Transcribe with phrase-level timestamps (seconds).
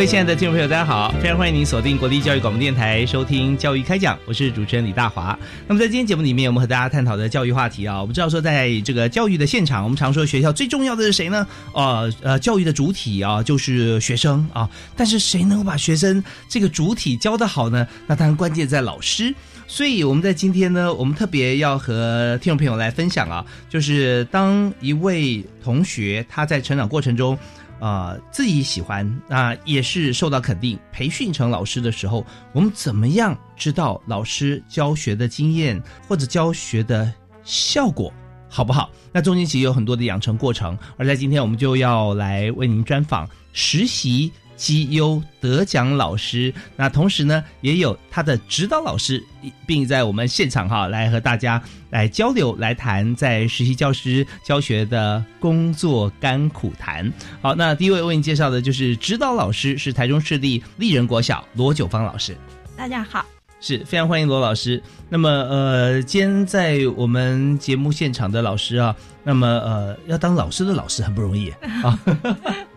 [0.00, 1.12] 各位亲爱的听众朋友，大家好！
[1.20, 5.38] 非常欢迎您锁定国立教育广播电台收听《教育开讲》，我是主持人李大华。
[5.68, 11.46] 那么在今天节目里面，我们和大家探讨的教育话题啊，我们知道说，在这个教育的现场，我们常说学校最重要的是谁呢？
[11.74, 14.66] 呃呃，教育的主体啊，就是学生啊。
[14.96, 17.86] 但是谁能够把学生这个主体教得好呢？
[18.06, 19.34] 那当然关键在老师。
[19.66, 27.38] 所以我们在今天呢，我们特别要和听众朋友来分享啊，就是当一位同学他在成长过程中。
[27.80, 38.12] 啊，自己喜欢啊，也是受到肯定，培训成老师的时候，我们怎么样知道老师教学的经验或者教学的效果
[38.48, 38.90] 好不好？
[39.12, 44.30] 那中间其实有很多的养成过程，而在今天我们就要来为您专访实习。
[44.60, 49.24] 绩优得奖老师，那同时呢，也有他的指导老师，
[49.66, 57.10] 并在我们现场哈来和大家来交流，来谈在实习教师教学的工作甘苦谈。
[57.40, 62.36] 好，那第一位为你介绍的就是指导老师，是台中市立丽人国小罗九芳老师。
[62.76, 63.24] 大家好，
[63.62, 64.82] 是非常欢迎罗老师。
[65.08, 68.94] 那么呃，今天在我们节目现场的老师啊，
[69.24, 71.48] 那么呃，要当老师的老师很不容易
[71.82, 71.98] 啊。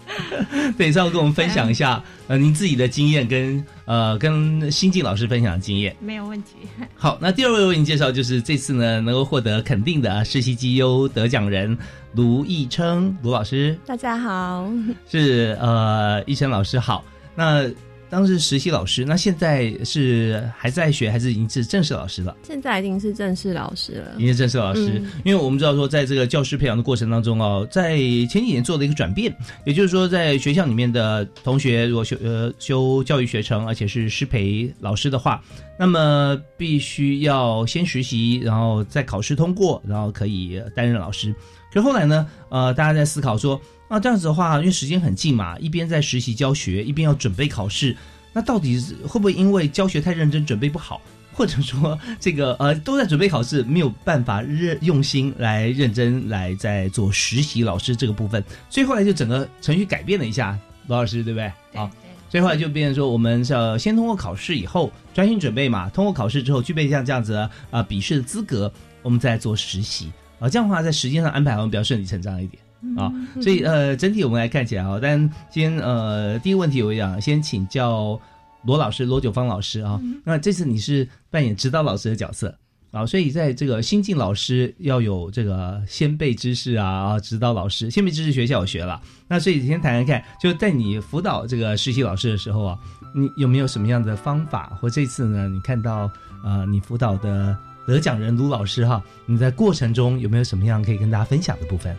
[0.78, 6.56] 等一下，跟我们分享一下 呃您自己的经验，跟呃跟新进老师分享的经验，没有问题。
[6.96, 11.78] 好，那第二位为您介绍就是这次呢能够获得肯定的实习绩优得奖人
[12.14, 13.78] 卢义琛卢老师。
[13.86, 14.72] 大家好，
[15.10, 17.04] 是呃义琛老师好。
[17.36, 17.68] 那
[18.14, 22.38] 当时实习老师，那现在是还在学，还是已经是正式老师了？
[22.44, 25.02] 现在已经是正式老师了，已经是正式老师。
[25.26, 29.36] 因为我们知道说，在这个教师培养的过程当中哦，在前几年做了一个转变，
[29.66, 35.44] 也就是说，在学校里面的同学如果修呃修教育学程，而且是师培老师的话，
[35.80, 41.34] 那么必须要先实习，然后再考试通过，然后可以担任老师。
[41.74, 43.60] 可后来呢，呃，大家在思考说。
[43.90, 47.96] 那这样子的话，因为时间很近嘛，一边在实习教学，一边要准备考试，
[48.32, 51.00] 那到底会不会因为教学太认真，准备不好，
[51.32, 60.58] 或者说这个呃都在准备考试，没有办法认用心来认真来在做实习老师这个部分，所以后来就整个程序改变了一下，
[60.88, 61.52] 罗老师对不对？
[61.76, 61.88] 好，
[62.32, 68.74] 所以后来就变成说，我们是要先通过考试以后专心准备嘛，通过考试之后具备像这样子啊笔试的资格，
[69.04, 70.12] 我们再做实习
[70.44, 72.62] 啊，这样的话在时间上安排好像比较顺理成章一点。
[72.98, 73.10] 啊，
[73.42, 78.20] 所以呃，整体我们来看起来啊，但先呃，第一个问题我讲，先请教
[78.66, 79.98] 罗老师罗九芳老师啊。
[80.26, 82.54] 那这次你是扮演指导老师的角色
[82.92, 89.02] 啊，所以在这个新进老师要有这个先辈知识啊啊，指导老师先辈知识学校有学了。
[89.30, 92.78] 那所以先谈谈看，就在你辅导这个实习老师的时候啊，
[93.16, 94.78] 你有没有什么样的方法？
[94.82, 96.12] 或这次呢，你看到
[96.44, 101.96] 呃，你辅导的得奖人卢老师哈，你在过程中有没有什么样可以跟大家分享的部分？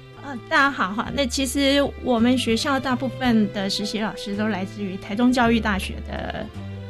[0.48, 6.44] 大家好哈，那其实我们学校大部分的实习老师都来自于台中教育大学的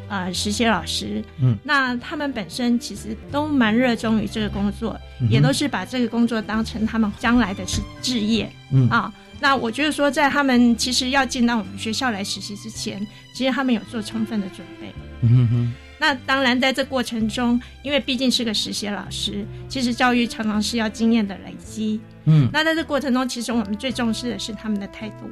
[0.09, 8.89] 呃实习老师，嗯，那他们本身其实都蛮热衷于这个工作，也都是把这个工作当成他们将来的是置业，嗯。
[8.89, 14.91] 啊，那我觉得说在他们其实要进到我们学校来实习之前，其实他们有做充分的准备，
[15.21, 15.75] 嗯哼。
[16.05, 21.99] 那当然，在这过程中，因为毕竟是个实习老师，其实教育常常是要经验的累积。
[22.27, 25.31] 嗯，那在这过程中，其实我们最重视的是他们的态度。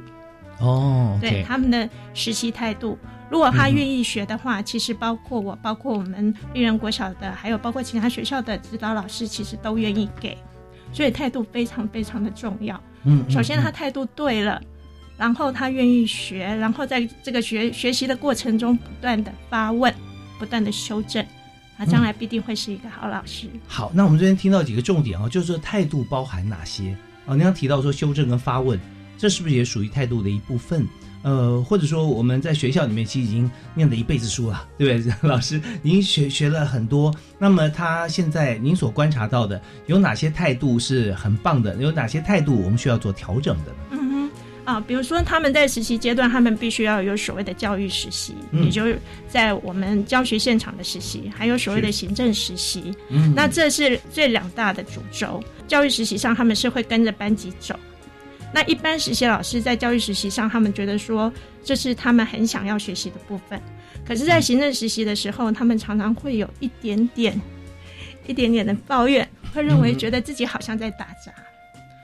[0.57, 2.97] 哦，对他们的实习态度。
[3.29, 10.35] 如果他愿意学的话，其实包括我，包括我们丽人国小的，还有包括其他学校的指导老师，其实都愿意给。
[10.91, 12.81] 所以态度非常非常的重要。
[13.03, 14.59] 嗯，首先他态度对了，
[15.19, 19.93] 然后他愿意学，然后在这个学学习的过程中不断的发问。
[20.43, 21.25] 不断的修正，
[21.77, 23.47] 他将来必定会是一个好老师。
[23.65, 26.91] 好，那我们这边听到几个重点啊，就是说态度包含哪些
[27.25, 27.33] 啊？
[27.33, 28.77] 您刚提到说修正跟发问，
[29.17, 30.85] 这是不是也属于态度的一部分？
[31.21, 35.13] 呃，或者说我们在学校里面其实已经念了一辈子书了，对不对？
[35.29, 41.73] 老师，您学学了很多，那么他现在您所观察到的有哪些态度是很棒的？
[41.77, 43.77] 有哪些态度我们需要做调整的呢？
[43.91, 44.02] 嗯
[44.65, 52.93] 哼，啊，比如说他们在实习阶段，他们必须要有所谓的教育实习，也就是在我们教学现场的实习，还有所谓的行政实习。
[53.09, 55.43] 嗯，那这是最两大的主轴。
[55.67, 57.77] 教育实习上，他们是会跟着班级走。
[58.53, 61.31] 那一般实习老师在教育实习上，他们觉得说
[61.63, 63.59] 这是他们很想要学习的部分，
[64.05, 67.41] 可是，在行政实习的时候，他们常常会有一点点、
[68.27, 71.33] 一点点的抱怨，会认为觉得自己好像在打杂。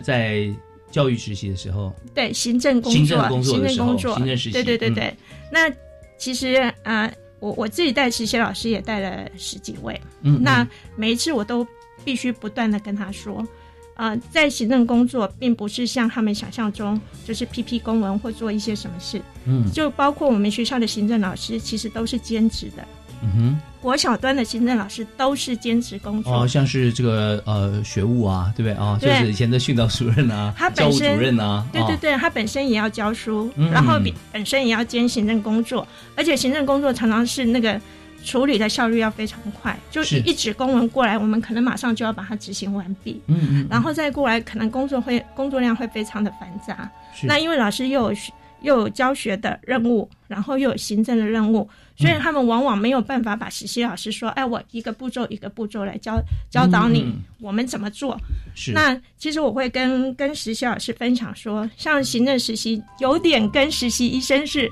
[0.02, 0.50] 在
[0.92, 5.16] 教育实习的时候，对行政工作、行政工作、行政工作、行政实习，对对对对。
[5.52, 5.72] 那
[6.18, 11.66] 其实啊，我我自己带实习老师也带了十几位，嗯，那每一次我都
[12.04, 13.48] 必须不断的跟他说。
[13.96, 19.22] 呃，在行政工作，并不是像他们想象中，就是批批公文或做一些什么事。
[19.46, 22.88] 嗯，就包括我们学校的行政老师，其实都是兼职的。
[23.22, 26.42] 嗯哼，国小端的行政老师都是兼职工作。
[26.42, 28.98] 哦，像是这个呃学务啊，对不对啊？
[29.02, 31.66] 就是以前的训导主任啊，教务主任啊。
[31.72, 34.00] 对对对，他本身也要教书，然后
[34.32, 37.80] 本身也要兼行政工作，而且行政工作常常是那个。
[38.22, 43.22] 处理的效率要非常快，就一纸公文过来，我们可能马上就要把它执行完毕。
[43.28, 46.92] 嗯嗯，然后再过来，可能工作会工作量会非常的繁杂。
[47.24, 48.18] 那因为老师又有
[48.62, 51.66] 又有教学的任务，然后又有行政的任务，
[52.00, 56.20] 所以他们往往没有办法把实习老师说：“哎，我一个步骤一个步骤来教
[56.50, 58.18] 教导你，我们怎么做。”
[58.56, 58.72] 是。
[58.72, 64.72] 那其实我会跟跟实习老师分享说，像行政实习有点跟实习医生是。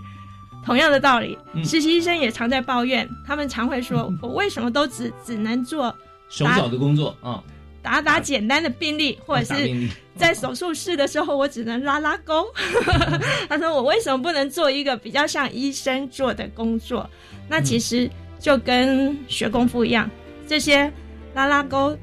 [0.65, 5.95] 同样的道理，实习医生也常在抱怨，他们常会说：“我为什么都只只能做
[6.27, 7.41] 手脚的工作啊？
[7.87, 12.45] 打打简单的病例，或者是在手术室的时候，我只能拉拉钩。
[13.47, 17.09] ”他说：“我为什么不能做一个比较像医生做的工作？”
[17.47, 20.09] 那其实就跟学功夫一样，
[20.45, 20.91] 这些
[21.33, 21.97] 拉拉钩、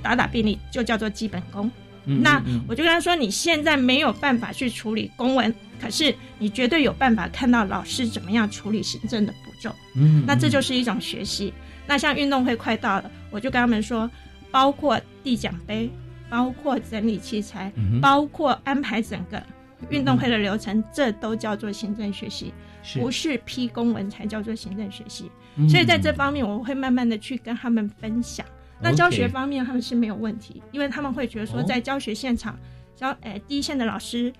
[0.00, 1.68] 打打病例就叫做基本功。
[2.04, 5.52] 那我就跟他说：“你现在没有办法去处理公文。”
[5.82, 11.52] 可是你绝对有办法看到老师怎么样处理行政的步骤，嗯，那这就是一种学习。
[11.86, 14.10] 那像运动会快到了，我就跟他们说，
[14.56, 15.90] 包括递奖杯，
[16.30, 17.70] 包括整理器材，
[18.00, 19.42] 包括安排整个
[19.90, 22.54] 运动会的流程，这都叫做行政学习，
[22.94, 25.30] 不是批公文才叫做行政学习。
[25.68, 28.46] 所以在这方面，我会慢慢的去跟他们分享。
[28.80, 32.58] 那教学方面，他们是没有问题，因为他们会觉得说，在教学现场
[32.94, 34.32] 教，诶，第一线的老师。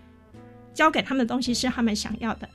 [0.72, 2.46] 教给他们的东西是他们想要的，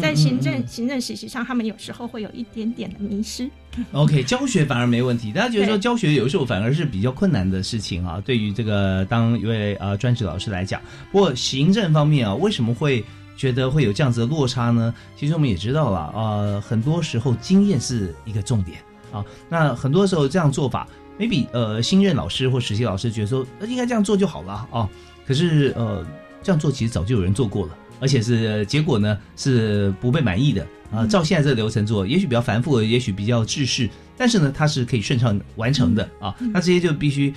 [0.00, 3.50] 在行政行政实习上，他们有时候会有一点点的迷失。
[3.92, 8.20] OK，教学反而没问题，大家觉得说教学有时候反而是比较困难的事情啊。
[8.24, 10.80] 对于这个当一位呃专职老师来讲，
[11.10, 13.04] 不过行政方面啊，为什么会
[13.36, 14.94] 觉得会有这样子的落差呢？
[15.16, 18.78] 其实我们也知道了，呃，很多时候经验是一个重点
[19.12, 19.24] 啊。
[19.48, 20.86] 那很多时候这样做法
[21.18, 24.88] ，maybe 呃新任老师或实习老师觉得说应该这样做就好了啊。
[25.26, 26.04] 可是呃。
[26.42, 31.06] 这样做其实早就有人做过了，而且是结果呢是不被满意的啊。
[31.06, 36.34] 照现在这个流程做，也许比较繁复，也许比较制式，但是呢它是可以顺畅完成的啊。
[36.52, 37.32] 那这些就必须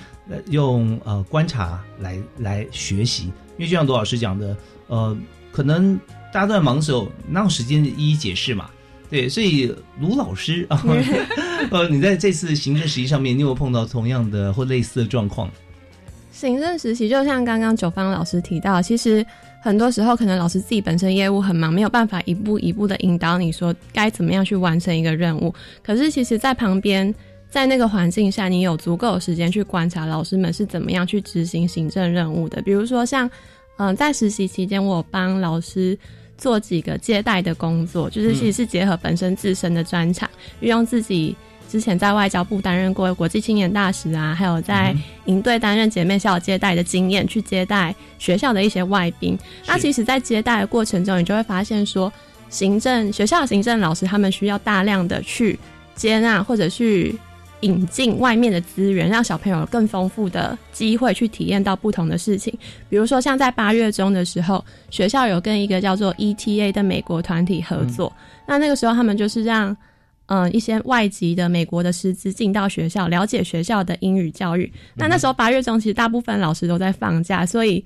[0.49, 3.25] 用呃观察来来学习，
[3.57, 4.57] 因为就像罗老师讲的，
[4.87, 5.17] 呃，
[5.51, 5.97] 可能
[6.33, 8.69] 大家都在忙的时候，哪有时间一一解释嘛？
[9.09, 10.83] 对，所以卢老师啊，
[11.71, 15.49] 呃，你在这次行政实习上面，你有碰到同样的或类似的状况？
[16.29, 19.25] 行政实习就像刚刚九方老师提到，其实
[19.61, 25.53] 很多时候可能老师自己本身业务很忙，没有办法一步一步的引导你说该怎么样去完成一个任务。
[25.83, 27.13] 可是其实，在旁边，
[27.49, 32.61] 在那个环境下，你有足够的时间去观察老师们是怎么样去执行行政任务的。
[32.61, 33.29] 比如说，像
[33.77, 35.97] 嗯，在实习期间，我帮老师
[36.37, 40.29] 做几个接待的工作，就是其实是结合本身自身的专长，
[40.61, 41.35] 运用自己。
[41.69, 44.95] 之前在外交部担任过国际青年大使啊，还有在
[45.25, 49.37] 营队担任姐妹校接待的经验，去接待学校的一些外宾。
[49.65, 52.11] 那其实，在接待的过程中，你就会发现说，
[52.49, 55.59] 行政学校的行政老师他们需要大量的去
[55.93, 57.13] 接纳或者去
[57.59, 62.57] 引进外面的资源，让小朋友更丰富的机会去体验到不同的事情。
[62.89, 68.13] 比如说，像在八月中的时候，学校有跟一个叫做 ETA 的美国团体合作，
[68.45, 69.75] 那那个时候他们就是让。
[70.27, 74.71] 嗯，一些外籍的美国的师资进到学校，了解学校的英语教育。
[74.93, 77.83] 那那时候八月中，其实大部分老师都在放假，所以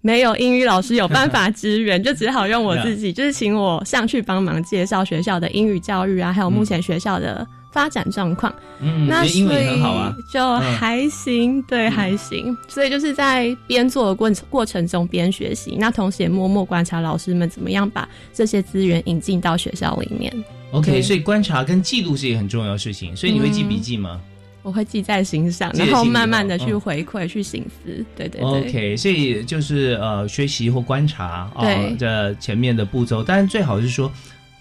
[0.00, 8.52] 没有英语老师有办法支援，就只好用我自己，就是请我上去帮忙介绍学校的英语教育啊，还有目前学校的发展状况。
[8.80, 12.56] 嗯，那英文也很好啊，就还行，对，还行。
[12.68, 20.32] 所以就是在边做的过过程中边学习，那同时也默默观察老师们怎么样把这些资源引进到学校里面。
[20.72, 23.14] OK，所以观察跟记录是一个很重要的事情。
[23.14, 24.20] 所以你会记笔记吗？
[24.62, 28.04] 我会记在心上，然后慢慢的去回馈、去醒思。
[28.16, 28.42] 对对对。
[28.42, 31.66] OK，所以就是呃，学习或观察啊，
[31.98, 33.22] 这前面的步骤。
[33.22, 34.10] 但是最好是说，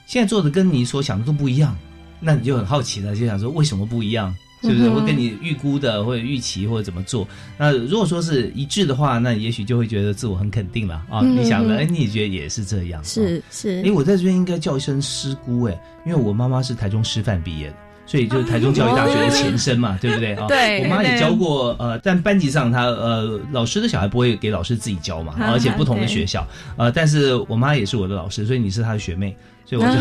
[0.07, 1.77] 现在做的跟你所想的都不一样，
[2.19, 4.35] 那你就很好奇了，就想说为什么不一样？
[4.61, 7.27] 是不是会跟你预估的或者预期或者怎么做？
[7.57, 11.21] 那如果说是一致的话，那也许就会觉得自我很肯定了啊。
[11.21, 13.03] 你想的，哎，你也觉得也是这样？
[13.03, 13.81] 是是。
[13.83, 17.75] 哎，我在这边应该叫一声师姑哎，因为我妈妈是台中师范毕业的。
[18.11, 20.45] 所以就是台中教育大学的前身嘛，对不对啊？
[20.49, 29.33] 对，我妈也教过，呃，但班级上她呃老师的小孩不会给老师自己教嘛，而且不同的学校，呃，但是我妈也是我的老师，所以你是她的学妹，
[29.65, 29.93] 所以我就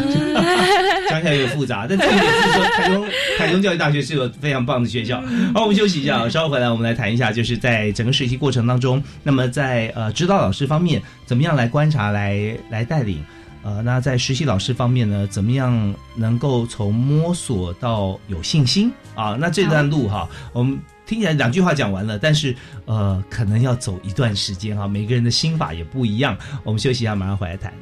[1.09, 1.87] 讲起来有点复杂。
[1.88, 5.23] 但重点是说，台中 台中教育大学是个非常棒的学校。
[5.55, 13.23] 好，我们休息一下，稍后回来我们来谈一下，就是在整个实习过程当中，那么在呃指导老师方面，怎么样来观察、来来带领。
[13.62, 19.37] 呃，那在实习老师方面呢，怎么样能够从摸索到有信心啊？
[19.38, 22.55] 那这段路哈，我们听起来两句话讲完了，但是
[22.87, 26.37] 呃，可能要走一段时间哈，每个人的心法也不一样。
[26.64, 27.73] 我们休息一下，马上回来谈。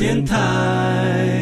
[0.00, 1.36] 教育电台。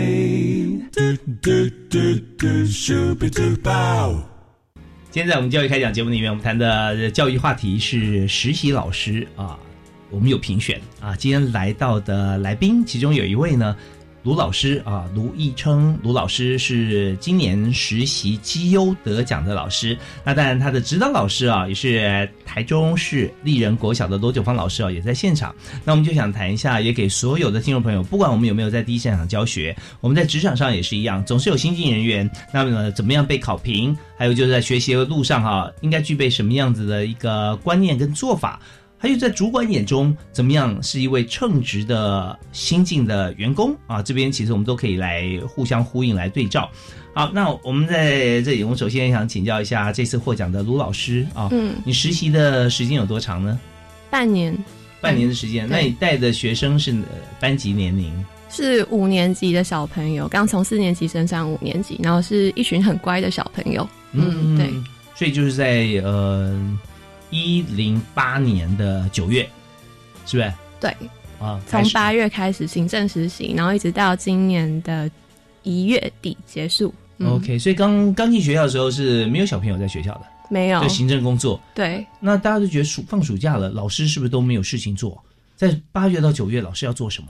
[5.10, 9.56] 今天在我们教育开讲节目里面，我们谈的教育话题是实习老师啊，
[10.10, 13.76] 我们有评选啊，今天来到的来宾，其中有一位呢。
[14.28, 19.96] 卢老师啊，卢义称卢老师是今年实习绩优得奖的老师。
[20.22, 25.54] 那当然，他的指导老师啊，也是台中市丽人国小的罗九芳老师啊，也在现场。
[25.82, 32.30] 那我们就想谈一下，也给所有的听众朋友，不管我们有没有在第一现场教学，我们在职场上也是一样，总是有新进人员。
[32.52, 33.96] 那么呢，怎么样被考评？
[34.18, 38.60] 还有就是在学习的路上哈，应该具备什么样子的一个观念跟做法？
[39.00, 44.02] 还有在主管眼中怎么样是一位称职的新进的员工啊？
[44.02, 46.68] 这边其实我们都可以来互相呼应来对照。
[47.14, 53.58] 好，那我们在这里，我们首先想请教一下这次获奖的卢老师啊，嗯，你实习的时间有多长呢？
[54.10, 54.56] 半年，
[55.00, 55.68] 半年的时间。
[55.70, 56.92] 那你带的学生是
[57.38, 58.12] 班级年龄？
[58.50, 63.88] 是五年级的小朋友，刚从四年级升上五年级，然后是一群很乖的小朋友。
[64.10, 64.68] 嗯，对。
[65.14, 66.78] 所以就是在呃。
[67.30, 69.48] 一零八年的九月，
[70.26, 70.52] 是不是？
[70.80, 70.94] 对，
[71.40, 75.10] 啊，从八月开始行政实习，然后一直到今年的
[75.62, 76.94] 一月底结束。
[77.24, 81.60] OK，所以刚刚进学校的时候是没有小朋友在学校的，没有，就行政工作。
[81.74, 85.22] 对，那大家都觉得暑放暑假了，老师是不是都没有事情做？
[85.56, 87.28] 在八月到九月，老师要做什么？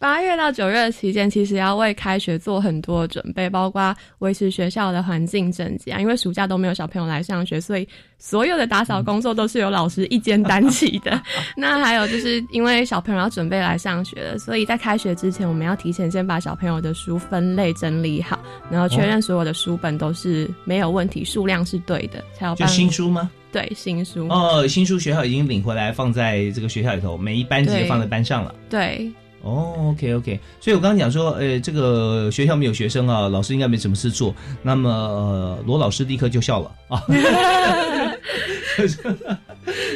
[0.00, 6.00] 八月到九月的期间，其实要为开学做很多准备，包括维持学校的环境整洁啊。
[6.00, 7.86] 因为暑假都没有小朋友来上学，所以
[8.18, 11.20] 所有的打扫工作都是由老师一肩担起的。
[11.54, 18.38] 那还有就是因为小朋友要准备来上学了，所以在开学之前，我们要提前先把小朋友的书分类整理好，
[18.70, 22.54] 然后确认所有的书本都是没有问题，数量是对的，才有。
[22.54, 23.30] 就新书吗？
[23.52, 24.26] 对，新书。
[24.28, 28.54] 哦，新书学校已经领回来，放在这个学校里头，每一班级放在班上了。
[28.70, 29.12] 对。
[29.42, 34.34] 哦，OK OK，所以我刚刚讲说，呃，这个学校没有学生啊，老师应该没什么事做。
[34.62, 37.02] 那么罗老师立刻就笑了啊，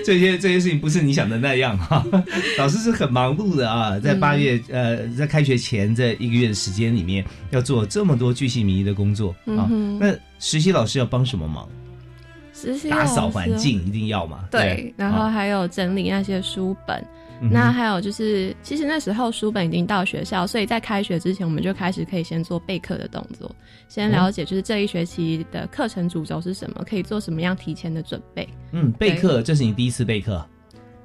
[0.05, 2.05] 这些这些事情不是你想的那样哈。
[2.59, 9.69] 老师是很忙碌的啊，在八月呃，在开学前这一个月的时间里面，要做这么多巨细靡遗的工作啊。
[10.01, 11.69] 那实习老师要帮什么忙？
[12.55, 14.45] 实习打扫环境一定要嘛。
[14.51, 17.05] 对，然后啊还有整理那些书本。
[17.45, 23.55] 嗯那还有就是，其实那时候书本已经到学校，所以在开学之前，我们就开始可以先做备课的动作，
[23.87, 28.49] 先了解就是这一学期的课程主轴是什么，可以做什么样提前的准备。
[28.73, 30.45] 嗯，备课，这是你第一次备课。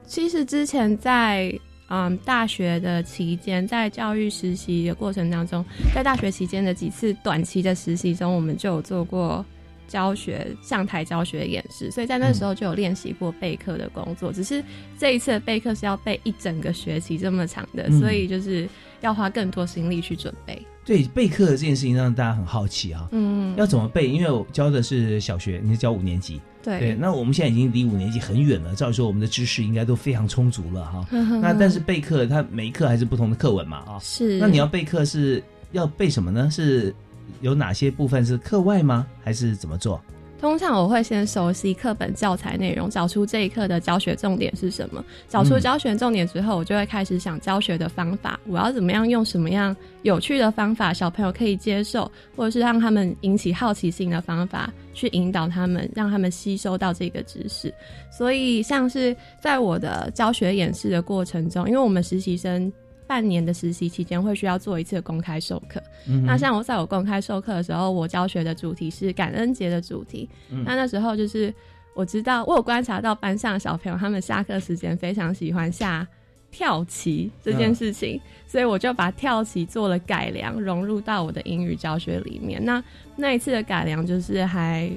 [0.06, 1.54] 其实之前在
[1.90, 9.46] 嗯大学的期间，在教育实习的过程当中，在大学期间的几次短期的实习中，我们就有做过
[9.90, 14.32] 教学上台教学演示，所以在那时候就有练习过备课的工作。
[14.32, 14.64] 只是
[14.98, 18.70] 这一次的备课是要备一整个学期这么长的，嗯所以就是
[19.02, 20.62] 要花更多心力去准备。
[20.86, 24.08] 对备课这件事情让大家很好奇啊，嗯，要怎么备？
[24.08, 31.06] 因为我教的是小学，你是教五年级，对对，那我们现在已经离五年级很远了，照理说我们的知识应该都非常充足了哈。
[31.12, 34.00] 那 那但是备课，它每一课还是不同的课文嘛啊。
[34.02, 35.44] 是那你要备课是
[35.74, 36.50] 要备什么呢？
[36.50, 36.96] 是
[37.42, 39.08] 有哪些部分是课外吗？
[39.24, 40.02] 还是怎么做？
[40.40, 45.04] 通常我会先熟悉课本教材内容，找出这一课的教学重点是什么。
[45.28, 57.74] 找出嗯教学重点之后，我就会开始想教学的方法，我要怎么样用什么样有趣的方法，小朋友可以接受，或者是让他们引起好奇心的方法，去引导他们，让他们吸收到这个知识。
[58.10, 62.72] 所以，像是在我的教学演示的过程中，因为我们实习生。
[63.10, 70.30] 半年的实习期间会需要做一次公开授课，嗯那像我在我公开授课的时候，我教学的主题是感恩节的主题。
[70.52, 71.52] 嗯那那时候就是
[71.96, 76.08] 我知道，我有观察到班上的小朋友，他们下课时间非常喜欢下
[76.52, 82.64] 跳棋这件事情，所以我就把跳棋做了改良，融入到我的英语教学里面。
[82.64, 82.84] 那
[83.16, 84.88] 那一次的改良就是还。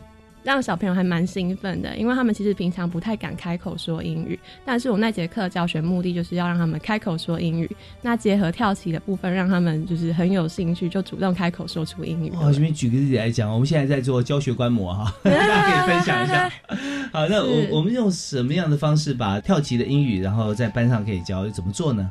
[0.42, 7.70] 让小朋友还蛮兴奋的，因为他们其实平常不太敢开口说英语，但是我那节课教学目的就是要让他们开口说英语。
[8.00, 12.40] 那结合跳棋的部分，让他们就是很有兴趣，就主动开口说出英语了。
[12.40, 16.50] 哇，这边举个例子来讲，我们现在在做教学观摩哈，大家可以分享一下。
[17.12, 22.10] 好，那我我们用什么样的方式把跳棋的英语，然后在班上可以教，怎么做呢？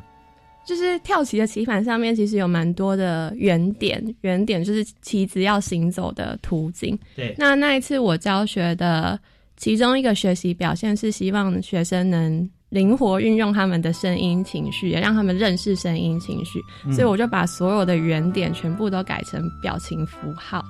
[0.64, 6.98] 就是跳棋的棋盘上面其实有蛮多的圆点，圆点就是棋子要行走的途径。
[7.16, 9.18] 对，那那一次我教学的
[9.56, 16.60] 其中一个学习表现是希望学生能灵活运用他们的声音情绪，也让他们认识声音情绪。
[16.86, 20.64] 嗯所以我就把所有的圆点全部都改成表情符号。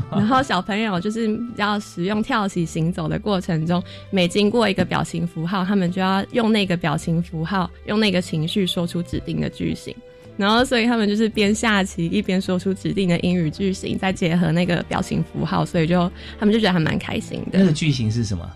[0.10, 9.94] 然后小朋友就是要使用跳起行走的过程中，每经过一个表情符号，他们就要用那个表情符号，用那个情绪说出指定的句型。
[10.38, 17.66] 然后，所以他们就是边下棋一边说出指定的英语句型，再结合那个表情符号，所以就他们就觉得还蛮开心的那。
[17.66, 18.50] 个句型是什么？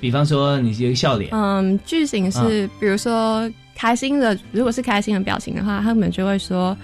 [0.00, 6.76] 比方说你有一个笑脸，嗯，句型啊是比如说开心的，如果是开心的表情的话，他们就会说，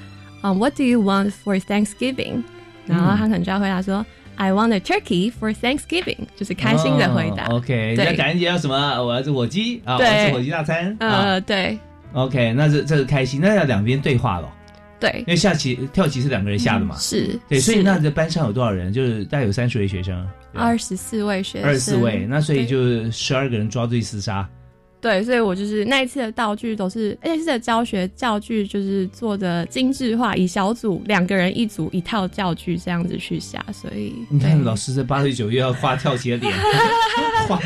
[0.43, 2.45] 嗯，What do you want for Thanksgiving？
[2.87, 4.05] 然后他可能就要回答说、
[4.37, 7.47] i want a turkey for Thanksgiving，就是开心的回答。
[7.47, 8.77] 哦 OK，对那感恩节要什么？
[9.03, 11.09] 我要吃火鸡啊，我对要吃火鸡大餐啊。
[11.09, 11.79] 呃，对
[12.13, 14.51] OK，那这这个开心，那要两边对话咯，
[15.01, 16.97] 对因，为下棋跳棋是两个人下的嘛。
[16.99, 18.93] 是，对，所以那这班上有多少人？
[18.93, 24.49] 就是大概有三十位学生，二十四位学生，二十四位，那所以对就十二个人抓对厮杀。
[25.07, 36.53] 对，所以我就是那一次的道具都是，而且是的教学教具就是做的精致化，以小组两个人一组一套教具这样子去下，所以你看老师这八岁九月要画跳起的脸，
[37.47, 37.57] 画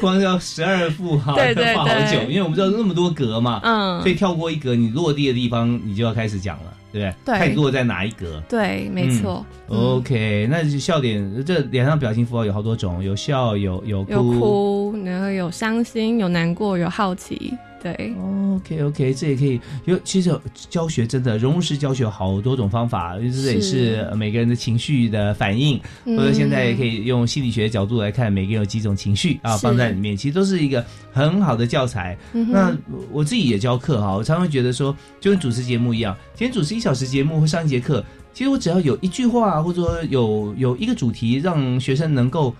[0.00, 7.34] 光要十二幅哈，对对 要画好久，因为我们知道那么多格嘛，嗯，所以跳过一格，你落地的地方你就要开始讲了，对不对？
[7.34, 8.40] 对看你落在哪一格。
[8.48, 14.12] 对，没错，嗯 OK，那就笑点，这脸上表情符号有好多种，有笑，有有哭。
[14.12, 17.52] 有哭，然后有伤心，有难过，有好奇，
[17.84, 19.98] 对，OK OK，这也可以有。
[20.04, 20.34] 其实
[20.70, 26.16] 教学真的融入式教学有好多种方法，这也是每个人的情绪的反应，嗯。
[26.16, 32.16] 或者现在也可以用心理学角度来看，每个人有几种情绪啊，放在里面，其实都是一个很好的教材。
[32.32, 32.74] 嗯那
[33.12, 42.54] 我自己也教课哈，我常常会觉得说，就跟主持节目一样，今天主持一小时节目或上一节课，其实我只要有一句话，或者说有有一个主题，让学生能够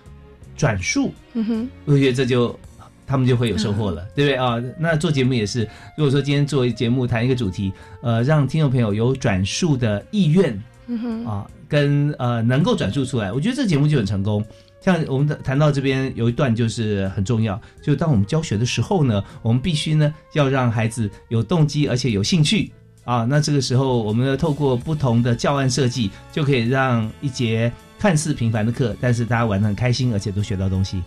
[0.55, 2.57] 转述，嗯哼，我觉得这就
[3.05, 4.61] 他们就会有收获了，嗯对不对啊？
[4.79, 14.43] 那做节目也是，如果说今天做节目谈一个主题，呃，让听众朋友有转述的意愿嗯哼，啊，跟呃能够转述出来，我觉得这节目就很成功。
[14.81, 22.71] 像我们谈到这边有一段就是很重要，就是当我们教学的时候呢，我们必须呢要让孩子有动机，而且有兴趣
[23.03, 23.25] 啊。
[23.25, 31.01] 那这个时候，我们呢透过不同的教案设计，就可以让一节看似平凡的课，但是大家玩得很开心，而且都学到东西。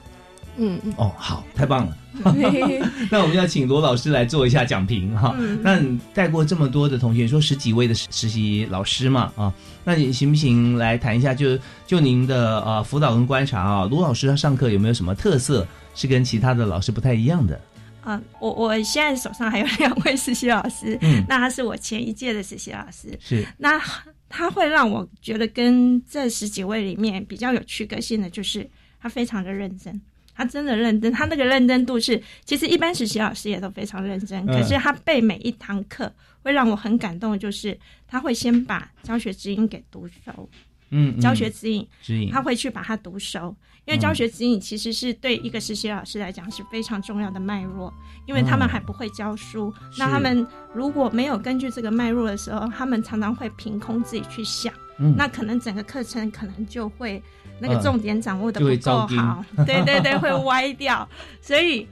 [0.59, 1.97] 嗯，哦，好，太棒了。
[3.11, 5.35] 那我们要请罗老师来做一下讲评哈。
[5.62, 9.55] 那你带过这么多的同学，说十几位的实习老师嘛啊？
[9.85, 11.33] 那你行不行来谈一下？
[11.33, 17.61] 就就您的呃辅导跟观察啊，罗老师他上课有没有什么特色是跟其他的老师不太一样的？
[18.03, 23.81] 啊，我我现在手上还有两位实习老师，嗯，那他是我前一届的实习老师，是那
[24.29, 28.68] 他会让我觉得跟这十几位里面比较有区隔性的，就是
[29.01, 30.01] 他非常的认真。
[30.38, 36.11] 他真的认真，他那个认真度是，其实一般实习老师也都非常认真，可是他背每一堂课
[36.44, 40.48] 会让我很感动，就是他会先把教学指引给读熟，
[40.90, 43.53] 嗯，教学指引，指引，他会去把它读熟，
[43.85, 47.92] 因为教学指引其实是对一个实习老师来讲是非常重要的脉络，
[48.24, 55.16] 因为他们还不会教书，那他们如果没有根据这个脉络的时候，他们常常会凭空自己去想，嗯。
[55.16, 57.20] 那可能整个课程可能就会。
[57.61, 61.09] 那个重点掌握的不够好， 对对对，会歪掉。
[61.40, 61.87] 所以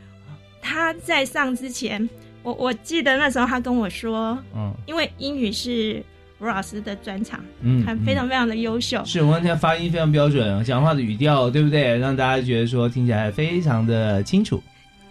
[0.60, 2.08] 他在上之前，
[2.42, 6.02] 我我记得那时候他跟我说，嗯，因为英语是
[6.38, 9.02] 吴老师的专场，嗯，他非常非常的优秀。
[9.04, 11.96] 是我们现在发音非常标准，讲话的语调对不对？
[11.98, 14.62] 让大家觉得说听起来非常的清楚。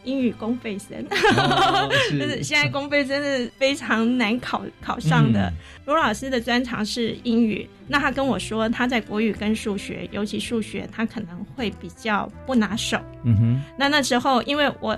[0.06, 1.06] 英语公费生，
[2.12, 5.52] 就是现在公费生是非常难考考上的。
[5.86, 12.98] 罗老师的专长是英语，那他跟我说他在国语跟数学，尤其数学他可能会比较不拿手。
[13.24, 14.98] 嗯哼，那那时候因为我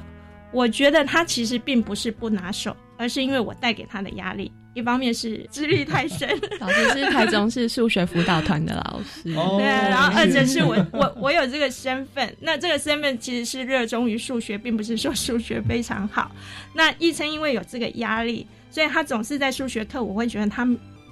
[0.51, 4.51] 我觉得他其实并不是不拿手，而是因为我带给他的压力。
[4.77, 6.29] 一方面是资历太深，
[6.61, 16.31] 老师是台中市数学辅导团的老师，对，然后二者是我我我有这个身份，那这个身份其实是热衷于数学，并不是说数学非常好。
[16.75, 20.63] 那一生因为有这个压力，所以他总是在数学课，我会觉得他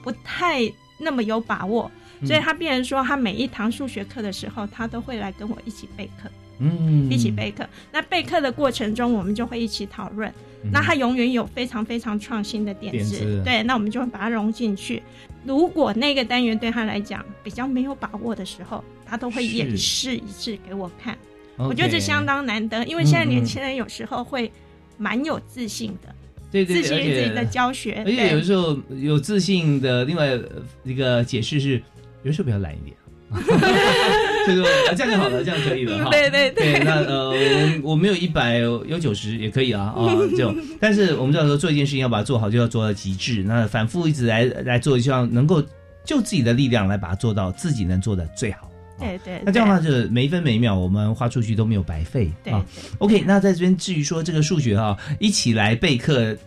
[0.04, 0.62] 不太
[1.00, 1.90] 那么有把握，
[2.24, 6.45] 所以他变成说他每一堂数学课的时候，他都会来跟我一起备课，嗯，
[7.10, 7.68] 一起备课。
[7.92, 10.32] 那备课的过程中，我们就会一起讨论。
[10.72, 15.04] 那他永远有非常非常创新的点子，对，那我们就会把它融进去。
[15.46, 21.16] 如果那个单元对他来讲比较没有把握的时候，他都会演示一次给我看。
[21.58, 24.52] 我觉得这相当难得，因为现在年轻人有时候会
[24.98, 26.16] 蛮有自信的，
[26.52, 30.32] 对对，自信自己的教学，而且有时候有自信的另外
[30.84, 31.80] 一个解释是，
[32.24, 32.98] 有时候比较懒一点。
[34.48, 34.64] 这个
[34.96, 36.12] 这样就好了，这样可以了哈。
[36.12, 37.32] 对对对，那呃，
[37.82, 43.44] 我我没有一百，有九十也可以啊啊，就但是我们知道说做一件事情要把它做好，就要做到极致。
[43.44, 45.62] 那反复一直来来做，希望能够
[46.04, 48.70] 就自己的力量来把它做到自己能做的最好。
[49.00, 49.42] 对对。
[49.44, 52.64] 那这样的话，就是每一分每一秒我们花出去都没有白费啊。
[53.00, 56.38] OK，那在这边至于说这个数学哈，一起来备课。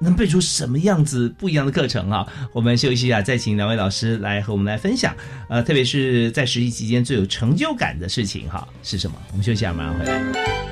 [0.00, 2.26] 能背出什么样子不一样的课程啊？
[2.52, 5.14] 我们休息一下，再请两位老师来和我们来分享。
[5.48, 9.16] 呃，特别是在实习期间最有成就感的事情哈是什么？
[9.32, 10.67] 我们休息一下，马上回来。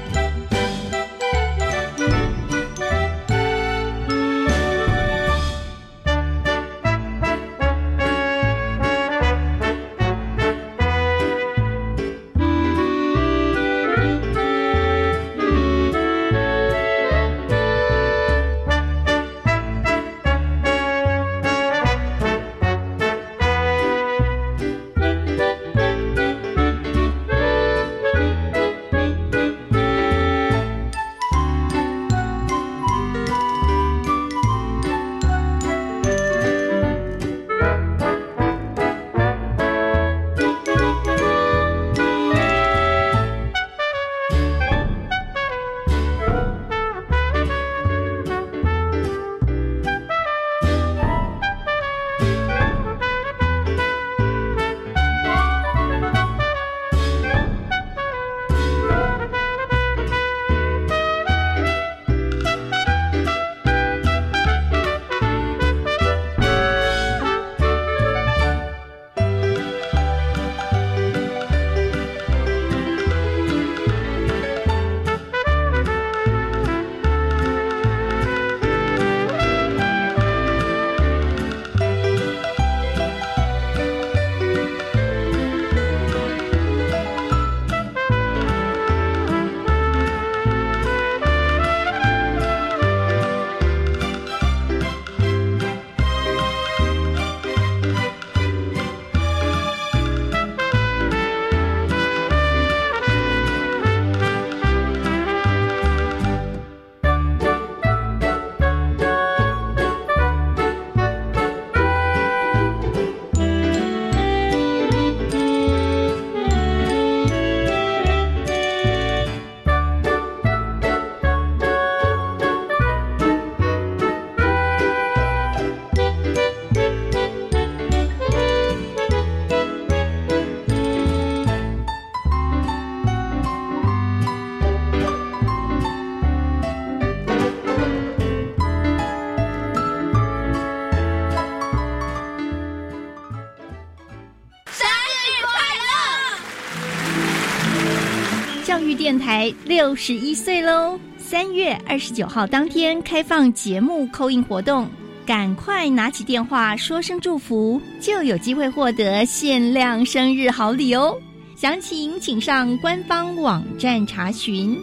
[149.76, 150.98] 六十一岁喽！
[151.18, 154.88] 三月二十九号当天开放节目扣印活动，
[155.26, 161.14] 赶快拿起电话说声祝福，就有机会获得限量生日好礼哦！
[161.56, 164.78] 详情请上官方网站查询。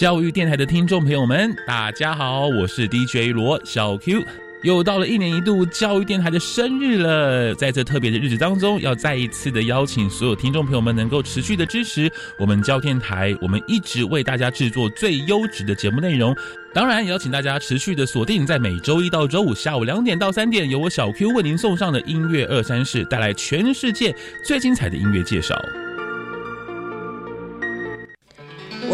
[0.00, 4.24] 教育电台的听众朋友们，大家好，我是 DJ 罗小 Q。
[4.62, 16.34] 又到了一年一度教育电台的生日了，在这特别的日子当中，要再一次的邀请所有听众朋友们能够持续的支持我们教电台，我们一直为大家制作最优质的节目内容。
[16.72, 25.54] 当然，也邀请大家持续的锁定在每周一到周五下午两点到三点，由我小 Q 为您送上的音乐二三事，带来全世界最精彩的音乐介绍。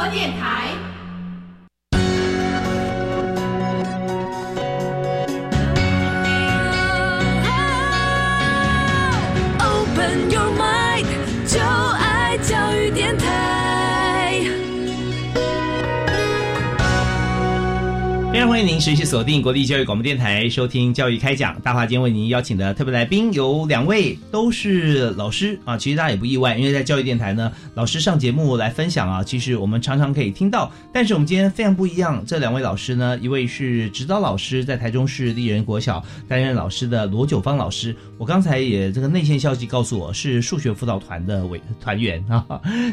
[0.00, 0.79] 和电台。
[18.46, 21.60] 欢迎您持续锁定国立教育广播电台，收听教育开讲。
[21.60, 25.78] 大华今天为您邀请的特别来宾有两位，都是老师啊。
[25.78, 30.70] 其实大家也不意外，因为在教育电台呢，老师上节目来分享啊，其实我们常常可以听到。
[30.92, 37.94] 但是我们今天非常不一样，这两位老师呢，一位是指导老师，在台中市立人国小担任老师的罗九芳老师。
[38.18, 42.44] 我刚才也这个内线消息告诉我是数学辅导团的委团员啊。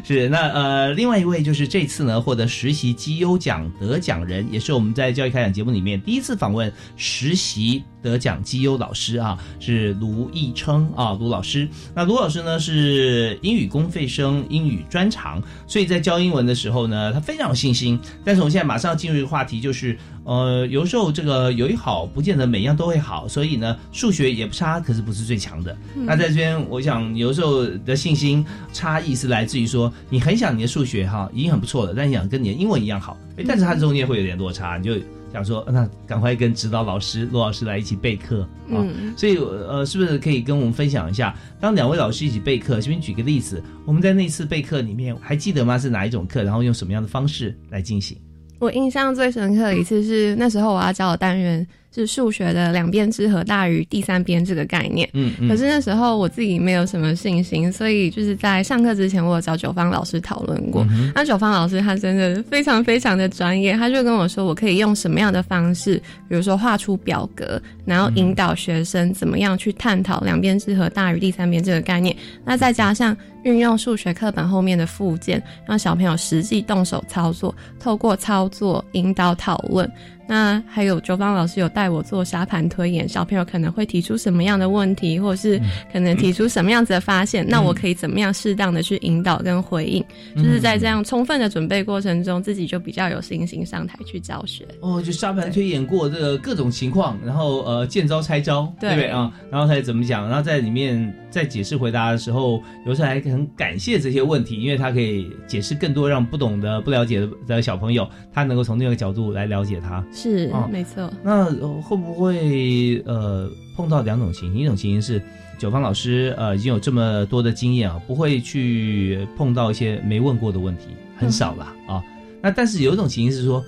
[0.04, 5.80] 是那呃，另外一位就是这次呢获得实习绩优奖得奖人，也是我们在教育开讲节目里。
[5.80, 11.70] 面第一次访问实习得奖绩优老师啊，是卢义称啊，卢老师。
[11.96, 18.00] 那卢老师呢是英语公费生，英语专长，所以在教英文的时候呢，他非常有信心。
[18.26, 19.98] 但是我们现在马上要进入一个话题，就是
[20.28, 25.76] 呃，有时候这个有一好，不见得每样都会好，所以呢，数学也不差，可是不是最强的。
[25.96, 34.96] 那在这边，我想有时候的信心差异是来自于说，你很想你的数学哈已经很不错了，但你想跟你的英文一样好，哎，但是它中间会有点落差，你就。
[35.34, 38.80] 想说，那赶快跟指导老师罗老师来一起备课啊！
[39.18, 45.78] 所以，呃，是不是可以跟我们分享一下，当两位老师一起备课，这边举个例子，我们在那次备课里面还记得吗？
[45.78, 46.44] 是哪一种课？
[46.44, 48.18] 然后用什么样的方式来进行？
[48.60, 51.66] 我印象最深刻的一次是那时候我要教的单元。
[51.94, 60.86] 是数学的两边之和大于第三边这个概念，嗯，可是那时候我自己没有什么信心，所以就是在上课之前，我有找九方老师讨论过。
[61.16, 65.96] 那九方老师他真的非常非常的专业，他就跟我说，我可以用什么样的方式，
[66.30, 72.16] 比如说画出表格，然后引导学生怎么样去探讨两边之和大于第三边这个概念。
[72.46, 79.90] 那再加上运用数学课本后面的附件，让小朋友实际动手操作，透过操作引导讨论。
[80.28, 85.60] 那还有周芳老师有带我做沙盘推演，小朋友可能会提出什么样的问题，或者是
[85.92, 90.04] 可能提出什么样子的发现，那我可以怎么样适当的去引导跟回应？
[90.36, 94.68] 就是在这样充分的准备过程中，自己就比较有信心上台去教学。
[94.82, 99.32] 哦，就沙盘推演过这个各种情况，然后呃见招拆招，对不对啊？
[99.50, 100.28] 然后他怎么讲？
[100.28, 110.04] 然后在里面在解释回答的时候，有时候还很感谢这些问题，因为他可以解释更多，让不懂的、不了解的小朋友，他能够从那个角度来了解他。
[110.12, 111.12] 是，没错。
[111.24, 111.46] 那
[111.82, 114.62] 会不会呃碰到两种情形？
[114.62, 115.22] 一种情形是
[115.58, 120.88] 九方老师呃已经有这么多的经验啊，不会去碰到一些没问过的问题，
[121.18, 122.04] 很少了啊。
[122.42, 123.64] 那但是有一种情形是说，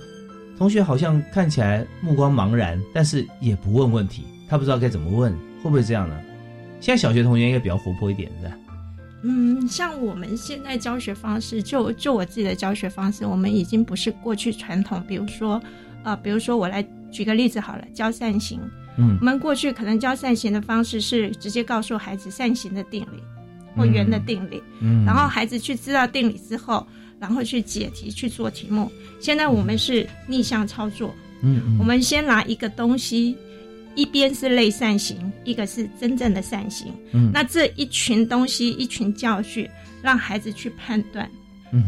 [0.56, 6.16] 同学好像看起来目光茫然，但是也不问问题，他不知道该怎么问，会不会这样呢？
[6.80, 8.56] 现在小学同学应该比较活泼一点，是吧？
[9.22, 15.60] 嗯，像我们现在教学方式，就就我自己的教学方式，我们已经不是过去传统，比如说，
[16.04, 18.58] 呃，比如说我来举个例子好了，教扇形。
[18.96, 23.22] 嗯，我们过去可能教扇形的方式是直接告诉孩子扇形的定理
[23.76, 26.86] 或圆的定理，嗯，然后孩子去知道定理之后，
[27.18, 28.90] 然后去解题去做题目。
[29.20, 33.36] 现在我们是逆向操作，嗯，我们先拿一个东西。
[33.94, 36.92] 一边是类扇形，一个是真正的扇形。
[37.12, 39.70] 嗯，那这一群东西，一群教具，
[40.02, 41.30] 让孩子去判断，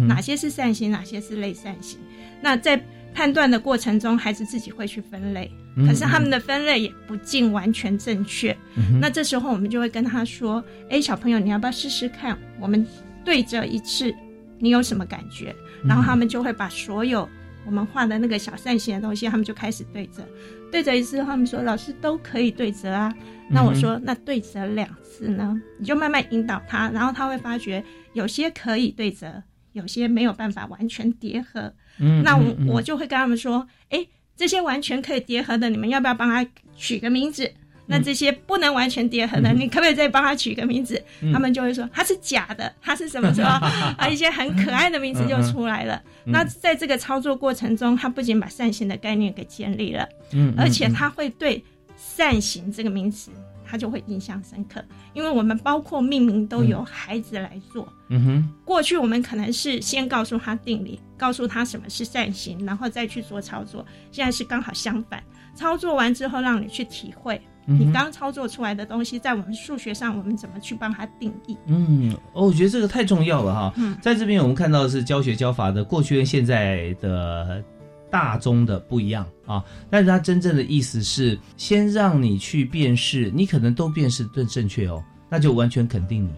[0.08, 1.98] 哪些是扇形，哪些是类扇形。
[2.40, 2.82] 那在
[3.14, 5.50] 判断的过程中，孩子自己会去分类，
[5.86, 8.56] 可是他们的分类也不尽完全正确。
[9.00, 12.36] 那这时候我们就会跟他说：“哎，小朋友，你要不要试试看？
[12.58, 12.84] 我们
[13.24, 14.14] 对着一次，
[14.58, 17.28] 你有什么感觉？”然后他们就会把所有
[17.66, 20.26] 我们画的那个小扇形的东西，他们就开始对着。
[20.72, 23.14] 对折一次，他们说老师都可以对折啊。
[23.50, 25.54] 那我说那对折两次呢？
[25.78, 31.72] 你就慢慢引导他，然后他会发觉有些可以对折，有些没有办法完全叠合。
[32.00, 37.52] 嗯，那我我就会跟他们说，哎，这些完全可以叠合的，你们要不要帮他取个名字？
[37.92, 41.00] 那这些不能完全叠合的，你可不可以再帮他取个名字？
[41.33, 43.48] 他们就会说他是假的，他是什么什么
[43.98, 44.09] 啊？
[44.09, 46.02] 一些很可爱的名字就出来了。
[46.24, 51.62] 那在这个操作过程中，他不仅把扇形的概念给建立了，嗯，而且他会对
[51.96, 53.31] 扇形这个名词，
[53.64, 54.83] 他就会印象深刻。
[55.12, 57.87] 因为我们包括命名都由孩子来做。
[58.09, 63.85] 嗯哼，过去我们可能是先告诉他定理，告诉他什么是扇形，然后再去做操作。
[64.11, 65.22] 现在是刚好相反，
[65.55, 67.40] 操作完之后让你去体会。
[67.64, 71.57] 你刚操作出来的东西，在我们数学上，我们怎么去帮它定义？
[71.66, 73.72] 嗯，哦，我觉得这个太重要了哈。
[73.77, 77.62] 嗯，在这边我们看到的是教学教法的过去跟现在的
[78.11, 86.31] 大中的不一样啊，但是它真正的意思是先让你去辨识，你可能都辨识正正确哦，那就完全肯定你。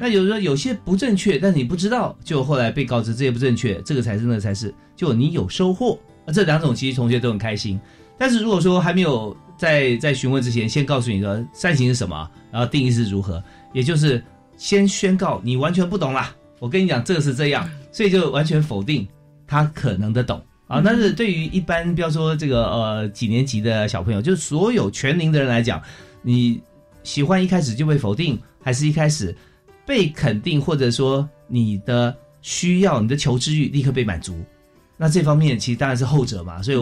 [0.00, 5.98] 那有时候有些不正确，但你不知道，就后来被告知这些不正确，这个才是那才是，就你有收获。
[6.32, 7.78] 这两种其实同学都很开心。
[8.16, 9.36] 但是如果说还没有。
[9.56, 14.22] 在在询问之前，先告诉你说善行是什么，然后定义是如何，也就是
[14.56, 16.34] 先宣告你完全不懂啦。
[16.58, 19.06] 我跟你讲，这个是这样，所以就完全否定
[19.46, 20.80] 他可能的懂啊。
[20.84, 25.82] 但是对于一般，比方说这个呃几年级的小朋友，就是所有全龄的人来讲，
[26.22, 26.60] 你
[27.02, 29.36] 喜欢一开始就被否定，还是一开始
[29.84, 34.38] 被肯定，或者说你的需要、你的求知欲立刻被满足？
[34.96, 36.78] 那这方面其实当然是后者嘛，所以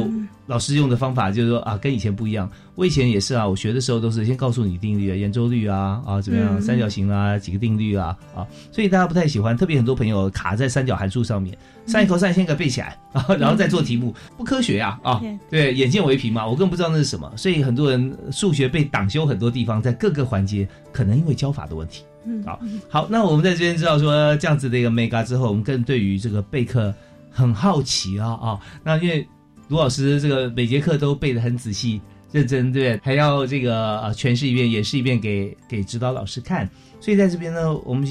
[0.47, 2.51] 老师用的方法就是说啊，跟以前不一样。
[2.75, 15.21] 我以前也是啊，我学的时候都是先告诉你定律啊、圆周率啊啊怎么样，三角形啊几个定律啊啊，所以大家不太喜欢，特别很多朋友卡在三角函数上面，上一口上先给背起来啊， 然后再做题目，不科学呀啊，
[15.51, 22.05] 对，眼见为凭嘛，我更不知道那是什么，所以很多人数学被挡修很多地方，在各个环节可能因为教法的问题。
[22.25, 26.95] 嗯，好，好，那我们在这边知道说这样子的一个 mega 之后，我们更对于这个备课。
[27.33, 28.61] 很好奇啊啊！
[28.85, 29.27] 那因为
[29.69, 36.69] 卢老师这个每节课都背得很仔细、认真，对，还要这个呃诠释一遍、演示一遍给给指导老师看。
[37.01, 38.07] 所以在这边呢，我们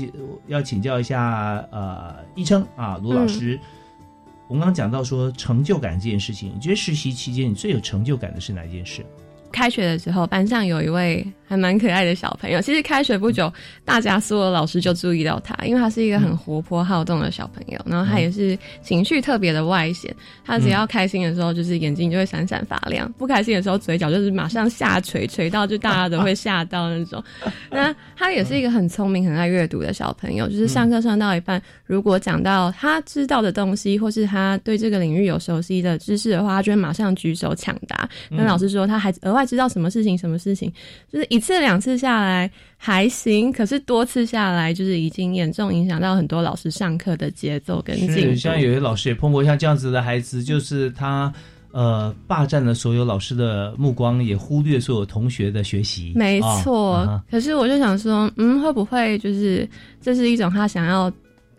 [0.48, 3.60] 要请教一下呃，医生啊，卢老师。
[4.48, 9.02] 我们刚刚讲到说成就感这件事情，你觉得实习期间你最有成就感的是哪一件事？
[9.50, 12.62] 开学的时候，班上有一位还蛮可爱的小朋友。
[12.62, 13.52] 其实开学不久，
[13.84, 17.78] 大家所有老师就注意到他，因为他是一个很活泼好动的小朋友。
[17.86, 27.22] 然后他也是情绪特别的外显，他只要开心的时候，就是眼睛就会闪闪发亮；不开心的时候，嘴角就是马上下垂，垂到就大家都会吓到那种。
[27.70, 30.48] 那他也是一个很聪明、很爱阅读的小朋友。
[30.48, 39.42] 就是上课上到一半，如果讲到他知道的东西，或是他对这个领域有熟悉的知识的话，他就会马上举手抢答，跟老师说他还额外。
[39.42, 40.72] 知道什么事情，什么事情，
[41.12, 48.36] 就是一次两次下来还行，可是多次下来，就是已经严重影响到很多老师上课的节奏跟进度。
[48.36, 51.34] 像有些老师也碰过像这样子的孩子，就是他
[51.72, 56.14] 呃霸占了所有老师的目光，也忽略所有同学的学习。
[56.16, 59.68] 没错，可是我就想说，嗯，会不会就是
[60.00, 61.12] 这是一种他想要。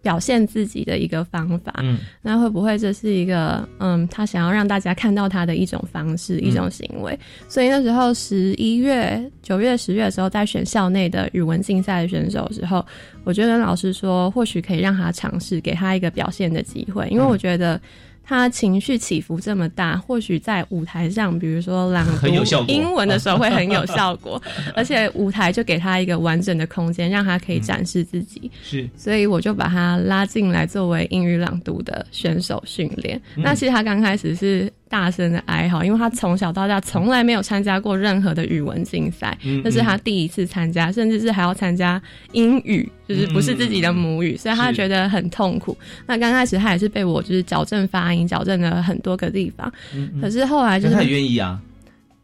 [0.03, 7.19] 表现自己的一个方法，嗯，那会不会这是一个，嗯，他想要让大家看到他的一种方式、一种行为？
[7.49, 12.85] 所以那时候十一月、九月、十月的时候，在选校内的语文竞赛选手的时候，
[13.25, 17.81] 我就跟老师说，或许可以让他尝试，给他一个表现的机会，因为我觉得。
[18.25, 22.29] 他情绪起伏这么大，或许在舞台上，比如说朗读
[22.68, 24.41] 英文的时候会很有效果，
[24.75, 28.51] 而且舞台就给他一个完整的空间，让他可以展示自己。
[28.62, 33.20] 是，所以我就把他拉进来作为英语朗读的选手训练。
[33.37, 34.73] 那其实他刚开始是。
[34.93, 39.34] 大声的哀嚎，因为他从小到大从来没有参加过任何的语文竞赛，
[39.64, 42.01] 这是他第一次参加，甚至是还要参加
[42.32, 45.74] 英语，就是不是自己的母语，所以他觉得很痛苦。
[46.07, 49.72] 那刚开始他也是被我就是矫正发音，矫正了很多个地方，
[50.20, 51.59] 可是后来就是他愿意啊。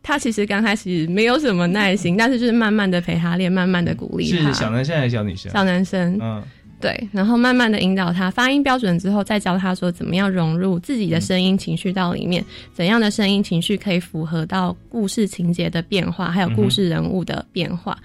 [0.03, 4.53] 他其实刚开始没有什么耐心，但是就是慢慢的陪他练，慢慢的鼓励他。
[4.53, 5.51] 是小男生还是小女生？
[5.51, 6.19] 小男生。
[6.21, 6.43] 嗯。
[6.81, 17.99] 对，然后慢慢的引导他发音标准之后，再教他说怎么样融入自己的声音情绪到里面，怎样的声音情绪可以符合到故事情节的变化，还有故事人物的变化。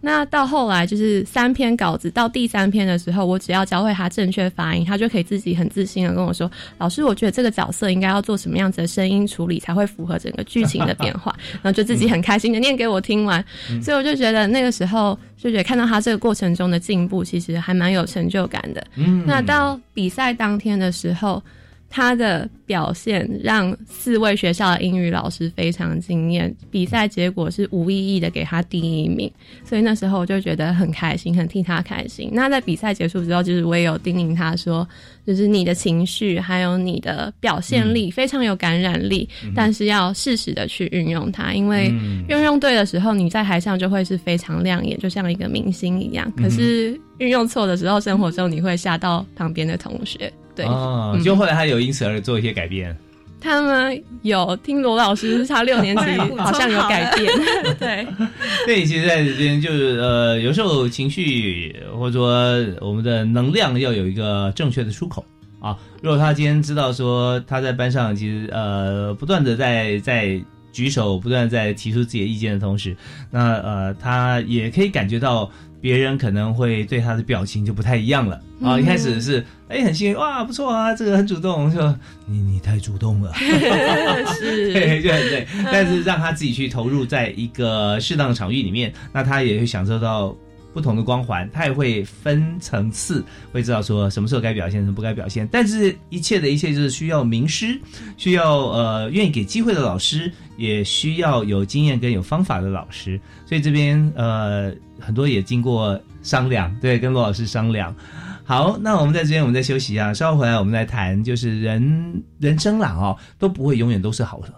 [0.00, 11.34] 那到后来就是三篇稿子到第三篇的时候，我只要教会他正确发音，他就可以自己很自信的跟我说：“老师，我觉得这个角色应该要做什么样子的声音处理才会符合整个剧情的变化。
[11.62, 13.44] ”然后就自己很开心的念给我听完，
[13.82, 15.18] 所以我就觉得那个时候。
[15.42, 18.86] 就觉得看到他这个过程中的进步，其实还蛮有成就感的。
[18.96, 21.42] 嗯，那到比赛当天的时候。
[21.90, 29.30] 他的表现让四位学校的英语老师非常惊艳，比赛结果是无意义的给他第一名，
[29.64, 32.30] 所以那时候我就觉得很开心，很替他开心。
[32.32, 34.88] 那在比赛结束之后，就是我也有叮咛他说，
[35.26, 41.92] 就是你的情绪还有你的表现力非常有感染力，但是要适时的去运用它，因为
[42.28, 46.32] 运用对的时候，你在台上就会是非常亮眼，就像一个明星一样。
[46.36, 50.32] 可是运用错的时候，生活中你会吓到旁边的同学。
[50.58, 52.96] 哦，就后来他有因此而做一些改变。
[53.42, 56.02] 他们有听罗老师，他六年级
[56.36, 57.32] 好像有改变。
[57.80, 58.06] 对，
[58.66, 62.36] 对，其实在这边就是呃，有时候情绪或者说
[62.82, 65.24] 我们的能量要有一个正确的出口
[65.58, 65.74] 啊。
[66.02, 70.38] 如果他今天知道说他在班上其实呃不断的在在
[70.70, 72.94] 举手，不断在提出自己的意见的同时，
[73.30, 75.50] 那呃他也可以感觉到。
[75.80, 78.78] 别人可能会对他的表情就不太一样了啊！
[78.78, 81.80] 一开始是哎很幸运哇不错啊，这个很主动，就
[82.26, 83.32] 你你太主动了，
[84.38, 85.46] 是，对对对。
[85.64, 90.36] 但是让他自己去投入在一个适当的场域里面，那他也会享受到
[90.72, 95.48] 不同的光环，他也会分层次，会知道说什么时候该表现，什么不该表现。
[95.50, 97.80] 但是一切的一切就是需要名师，
[98.16, 103.20] 需要呃愿意给机会的老师，也需要有经验跟有方法的老师。
[103.46, 104.72] 所以这边呃。
[105.02, 107.96] 很多也经过商量，对，跟罗老师商量。
[108.44, 111.24] 好，那我们在这边，我们再休息啊，稍后回来我们再谈。
[111.24, 114.52] 就是人人生啦，哦，都不会永远都是好的，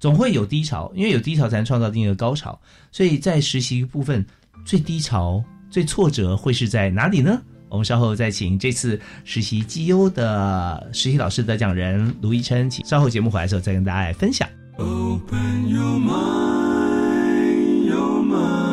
[0.00, 2.60] 总会有低潮，因为有低潮才能创造另一个高潮。
[2.90, 4.26] 所以在实习部分，
[4.64, 7.40] 最低潮、最挫折会是在哪里呢？
[7.68, 14.48] 我们稍后再请这次实习绩优的实习老师得奖人卢一琛，请稍后节目回来的时候再跟大家来分享。
[14.76, 18.70] Open your mind, your mind.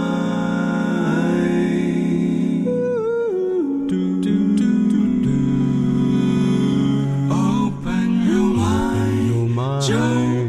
[9.79, 9.95] 就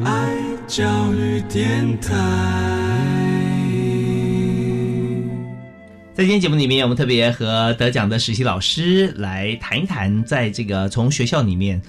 [0.05, 0.35] 爱
[0.67, 2.17] 教育电台，
[6.19, 11.81] 在今天节目里面，我们特别和得奖的实习老师来谈一谈，在这个从学校里面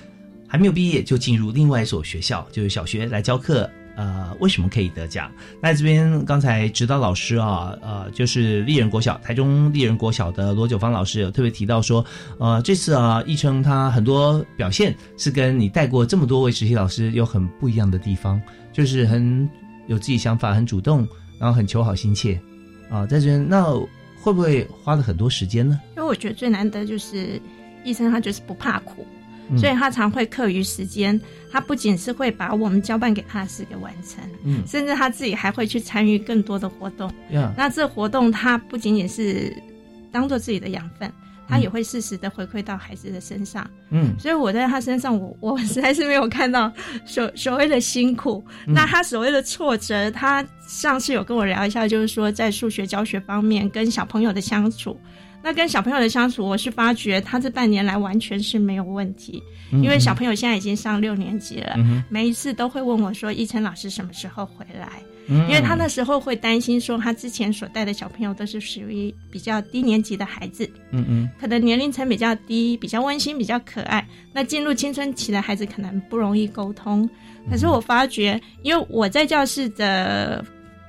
[0.47, 3.67] 还没有毕业就进入另外一所学校，就是小学来教课。
[3.95, 5.32] 呃，为什么可以得奖？
[5.59, 12.05] 那这边刚才指导老师啊，呃，就是丽人国小台中丽人国小的罗九芳老师有特别提到说，
[12.38, 18.39] 呃，这次啊，易称他很多表现是跟你带过这么多位实习老师有很不一样的地方，
[18.71, 19.49] 就是很
[19.88, 20.99] 有自己想法，很主动，
[21.39, 22.39] 然后很求好心切
[22.91, 23.65] 啊，在这边那
[24.22, 25.80] 会不会花了很多时间呢？
[25.95, 27.41] 因为我觉得最难得就是
[27.84, 29.05] 医生他就是不怕苦。
[29.57, 31.20] 所以他常会课余时间，
[31.51, 37.11] 他不仅是会把我们交办给他的事给完成，嗯，甚至他自己还会去参与更多的活动。
[37.57, 39.51] 那这活动他不仅仅是
[40.11, 41.11] 当做自己的养分，
[41.50, 43.68] 他也会适时的回馈到孩子的身上。
[43.89, 46.72] 嗯，所以我在他身上，我我实在是没有看到
[47.06, 48.43] 所所谓的辛苦。
[48.68, 54.95] 那他所谓的挫折，他上次有跟我聊一下，就是说在数学教学方面跟小朋友的相处。
[55.41, 59.41] 那跟小朋友的相处，我是发觉他这半年来完全是没有问题，
[59.72, 61.78] 因为小朋友现在已经上六年级了，
[62.10, 74.03] 每一次都会问我说：“一晨老师什么时候回来？”因为他那时候会担心说，他之前所带的小朋友都是属于比较低年级的孩子，嗯嗯，可能年龄层比较低，比较温馨，比较可爱。
[74.34, 77.07] 那进入青春期的孩子可能不容易沟通。
[77.49, 80.43] 可是我发觉，因为我在教室的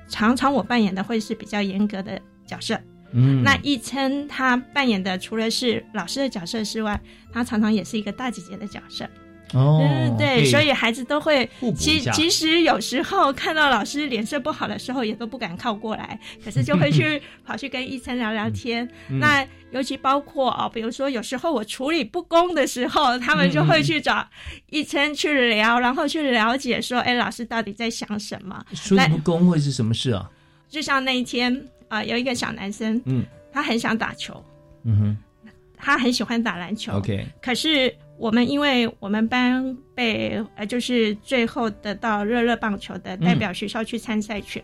[0.07, 2.79] 常常我扮演的会是比较严格的角色。
[3.13, 6.99] 嗯，那一琛他扮演的除了是老师的角色之外，
[7.31, 9.05] 他常常也是一个大姐姐的角色。
[9.53, 18.87] 哦，对，所以孩子都会其其实有时候看到老师脸色不好的时候，也都不敢靠过来，可是就会去 跑去跟医生聊聊天。
[19.09, 24.27] 嗯那尤其包括哦，比如说有时候我处理不公的时候，他们就会去找
[24.69, 28.61] 医生去聊，然后去了解说，哎，老师到底在想什么？
[28.75, 30.29] 处理不公会是什么事啊？
[30.67, 31.55] 就像那一天
[31.87, 33.23] 啊、呃有一个小男生，嗯
[33.53, 34.43] 他很想打球，
[34.83, 35.17] 嗯哼
[35.77, 36.91] 他很喜欢打篮球。
[36.93, 44.63] ，OK，可是我们因为我们班被呃就是最后得到热热棒球的代表学校去参赛权，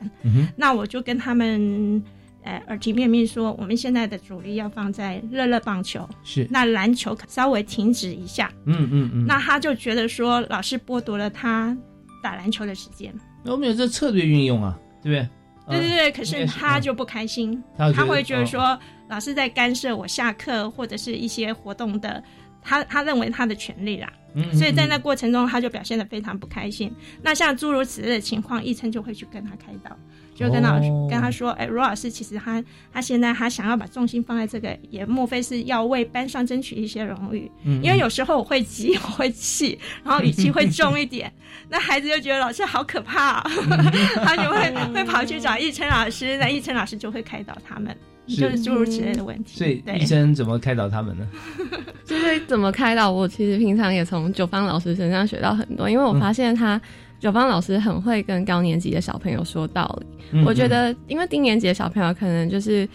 [0.55, 2.03] 那我就跟他们
[2.43, 8.51] 呃耳提面命说，我们现在的主力要放在热热棒球，是，那篮球可稍微停止一下。
[8.66, 11.76] 嗯嗯嗯，那他就觉得说老师剥夺了他
[12.22, 13.12] 打篮球的时间。
[13.43, 15.30] 那我们有这策略运用啊，对不对？
[15.66, 18.80] 呃对对对，可是他就不开心，他会觉得说
[19.10, 22.24] 老师在干涉我下课或者是一些活动的，
[22.68, 26.93] 他他认为他的权利啦，嗯所以在那过程中他就表现得非常不开心。
[27.22, 29.97] 那像诸如此类的情况，医生就会去跟他开导，
[30.36, 31.07] 就跟老师、哦。
[31.09, 32.61] 跟他说，哎，罗老师其实他
[32.91, 37.49] 他现在他想要把重心放在这个，也莫非是要为班上争取一些荣誉？
[37.63, 41.32] 嗯因为有时候我会急， 我会气，然后语气会重一点，
[41.70, 43.49] 那孩子就觉得老师好可怕、啊，
[44.26, 49.57] 他就会会跑去找易琛老师，那易琛老师就会开导他们，是就是诸如此类的问题。
[49.57, 51.28] 所以对医生怎么开导他们呢？
[52.05, 56.80] 就是怎么开导我，其实平常也从九方老师身上学到很多，因为我发现他、
[57.19, 60.07] 九方老师很会跟高年级的小朋友说道理。
[60.32, 62.88] 嗯我觉得，因为低年级的小朋友可能就是。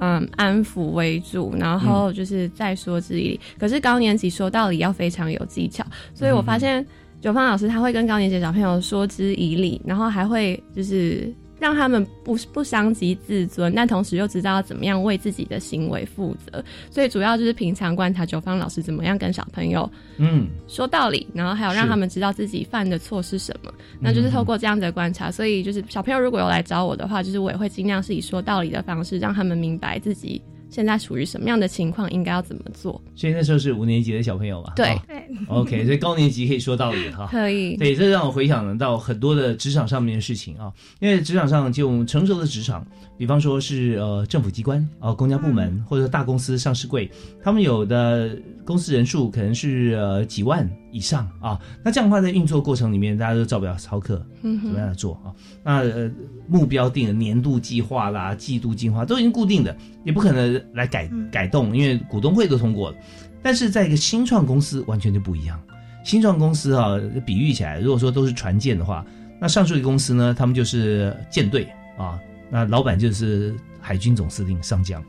[0.00, 3.40] 嗯，安抚为主，然后就是再说之以理。
[3.58, 6.86] 可是高年级说道理要非常有技巧，所以我发现
[7.20, 16.64] 九方老师他会跟高年级的小朋友说之以理，然后还会就是让他们不不伤及自尊，但同时又知道怎么样为自己的行为负责。
[16.90, 23.72] 所以主要就是平常观察九方老师怎么样跟小朋友嗯说道理，然后还有让他们知道自己犯的错是什么。
[24.00, 30.40] 那就是透过这样子的观察，所以就是小朋友如果有来找我的话，就是我也会尽量是以说道理的方式，让他们明白自己
[30.70, 33.00] 现在处于什么样的情况，应该要怎么做。
[33.16, 34.72] 所以那时候是五年级的小朋友嘛？
[34.76, 34.96] 对
[35.48, 37.28] OK，所以高年级可以说道理哈。
[37.32, 42.86] 可以，对，这让我回想到很多的职场上面的事情啊，因为职场上就成熟的职场，
[43.18, 47.10] 比方说是呃政府机关啊、公家部门或者大公司上市柜，
[47.42, 55.34] 他们有的公司人数可能是呃几万以上啊，那这样的话在运作过程里面，大家都照表操课，嗯怎么样做啊？
[55.64, 56.10] 那呃
[56.46, 62.96] 目标定了年度计划啦、季度计划都已经固定的，也不可能来改改动，因为股东会都通过了。
[63.42, 65.60] 但是在一个新创公司完全就不一样。
[66.04, 66.96] 新创公司啊，
[67.26, 69.04] 比喻起来，如果说都是船舰的话，
[69.40, 72.18] 那上述的公司呢，他们就是舰队啊，
[72.50, 75.02] 那老板就是海军总司令上将。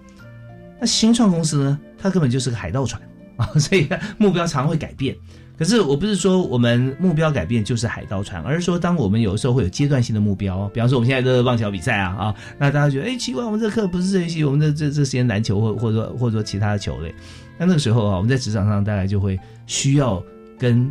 [0.80, 3.02] 那新创公司呢，它根本就是个海盗船
[3.38, 3.88] 啊，所以
[4.18, 5.16] 目标常会改变。
[5.58, 17.14] 可是我不是说我们目标改变就是海盗船，而是说当我们有的时候会有阶段性的目标，比方说我们现在的棒球比赛啊啊，那大家觉得哎奇怪，我们这课不是这学期，我们这这这时间篮球或或者说或者说其他的球类，
[17.58, 19.38] 那那个时候啊，我们在职场上大概就会
[19.68, 20.24] 需要
[20.58, 20.90] 跟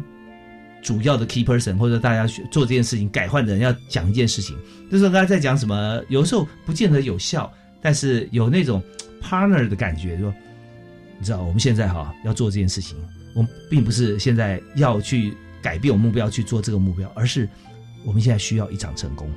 [0.89, 4.57] 主要的 key person 或者大家做这件事情改换的人要讲一件事情，
[4.91, 8.83] 就是说刚才在讲什么，有时候不见得有效，但是有那种
[9.23, 10.33] partner 的感觉，说
[11.19, 12.97] 你知道我们现在哈要做这件事情，
[13.35, 17.47] 我们并不是现在要去改变我目标去做这个目标，而是
[18.07, 19.31] 我们现在需要一场成功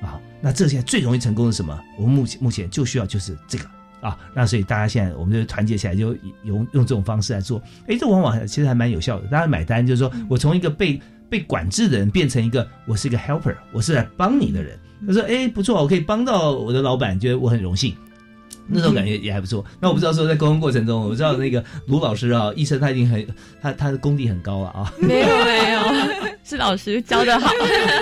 [0.00, 0.18] 啊。
[0.40, 1.78] 那这现在最容易成功的是什么？
[1.98, 3.68] 我们目前目前就需要就是这个
[4.06, 4.18] 啊。
[4.34, 7.60] 那所以大家现在我们就团结起来，就用用这种方式来做。
[7.88, 14.78] 哎，这往往其实还蛮有效的，大家买单就是说我从一个被被管制的人变成一个我是一个 helper，我是来帮你的人。
[15.06, 17.94] 他说：“哎，不错，我可以帮到我的老板，觉得我很荣幸。”
[18.68, 19.64] 那种感觉也还不错。
[19.78, 23.24] 那我不知道说在沟通过程中，我知道那个卢老师啊，医生他已经很
[23.62, 24.92] 他他的功底很高了啊。
[24.98, 25.80] 没有没有，
[26.42, 27.48] 是老师教的好。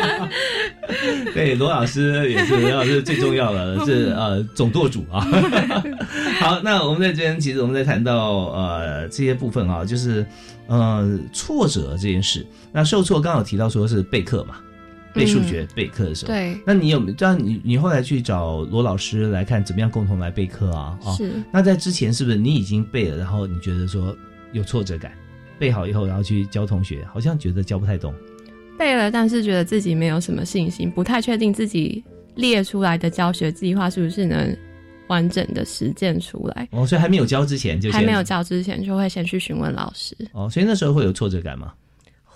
[1.34, 5.20] 对，罗老师也是，罗老师最重要的 是呃总舵主啊。
[6.40, 10.24] 好，那我们在这边其实我们在谈到呃这些部分啊，就是
[10.66, 12.46] 呃挫折这件事。
[12.72, 14.56] 那受挫刚好提到说是备课嘛，
[15.12, 17.38] 背数学备课的时候，对，那你有没有这样？
[17.38, 20.98] 你你后来去找罗老师来看怎么样共同来备课啊？
[21.04, 21.32] 啊，是。
[21.52, 24.16] 那在之前是不是你已经背了，然后你觉得说
[24.52, 25.12] 有挫折感？
[25.56, 28.12] 背好以后，然后去教同学，好像觉得教不太懂。
[28.78, 32.02] 背了，但是觉得自己没有什么信心，不太确定自己
[32.34, 34.56] 列出来的教学计划是不是能
[35.08, 36.68] 完整的实践出来。
[36.72, 40.16] 哦，所以还没有教之前就还没有教之前，就会先去询问老师。
[40.32, 41.72] 哦，所以那时候会有挫折感吗？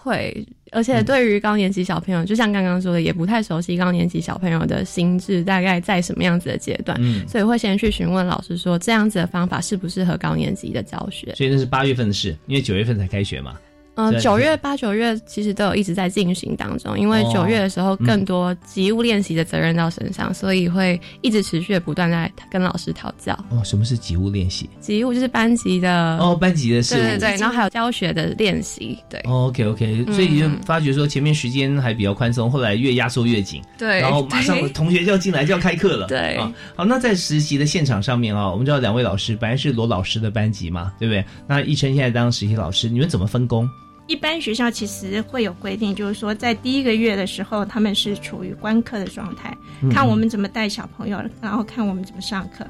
[0.01, 11.35] 会，而且对于高年级小朋友，就像刚刚说的，也不太熟悉高年级小朋友的心智大概在什么样子的阶段，嗯所以会先去询问老师说，这样子的方法适不适合高年级的教学。
[11.35, 13.59] 所以那是八月份的事，因为九月份才开学嘛。
[13.99, 23.35] 嗯，九月、八九月其实都有一直在进行当中，因为九月的时候更多集物练习的责任到身上，所以会一直持续的不断在跟老师讨教。
[23.51, 24.71] 哦，什么是集物练习？
[24.81, 28.97] 集物就是班级的哦，班级的事对对对，然后还有教学的练习。
[29.11, 33.61] 对，OK OK，所以就发觉说前面时间还比较宽松，后来越压缩越紧。
[33.77, 36.07] 对，然后马上同学就要进来就要开课了。
[36.07, 41.25] 对啊，好，那在实习的现场上面啊，我们知道两位老师本来是罗老师的班级嘛，对不对？
[41.49, 43.69] 那一琛现在当实习老师，你们怎么分工？
[44.09, 49.57] 一般学校其实会有规定，就是说在第一个月的时候，他们是处于观课的状态，
[49.91, 52.67] 看我们怎么带小朋友，然后看我们怎么上课。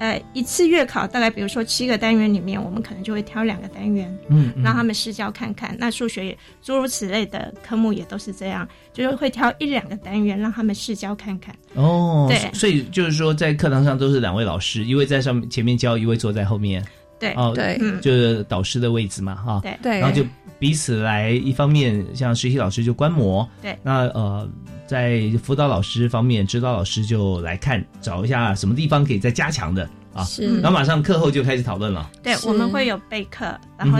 [0.00, 5.74] 呃，一次月考大概比如说七个单元里面，我们可能就会挑两个单元，嗯，让他们试教看看。
[5.78, 11.54] 那数学诸如此类的科目也都是这样，就是会挑一两个单元让他们试教看看。
[11.74, 16.84] 哦，对，所以就是说在课堂上都是两位老师，一位在上面前面教，一位坐在后面。
[17.24, 19.78] 对，哦，对，就是导师的位置嘛，哈，对。
[19.82, 20.22] 对，然后就
[20.58, 24.48] 彼此来，一方面像实习老师就观摩，对，那呃，
[24.86, 33.98] 在辅导老师方面，指导老师就来看，找一下什么地方可以再加强的啊，是，然后马上课后就开始讨论了，对，我们会有备课，然后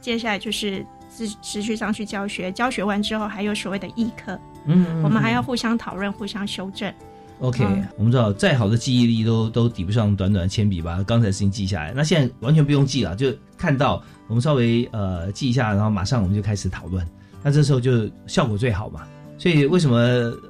[0.00, 6.92] 接下来就是持持续上去教学，教学完之后还有所谓的议课，嗯，我们还要互相讨论，互相修正。
[7.40, 7.64] OK，
[7.96, 11.92] 我们知道再好的记忆力都都抵不上短短的铅笔，把刚才的事情记下来。
[11.94, 17.06] 那现在完全不用记了，就看到我们稍微呃记一下，然后马上我们就开始讨论。
[17.42, 19.06] 那这时候就效果最好嘛。
[19.38, 19.96] 所以为什么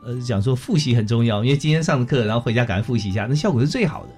[0.02, 1.44] 呃讲说复习很重要？
[1.44, 4.08] 因为今天上的课，然后回家赶快复习一下，那效果是最好的。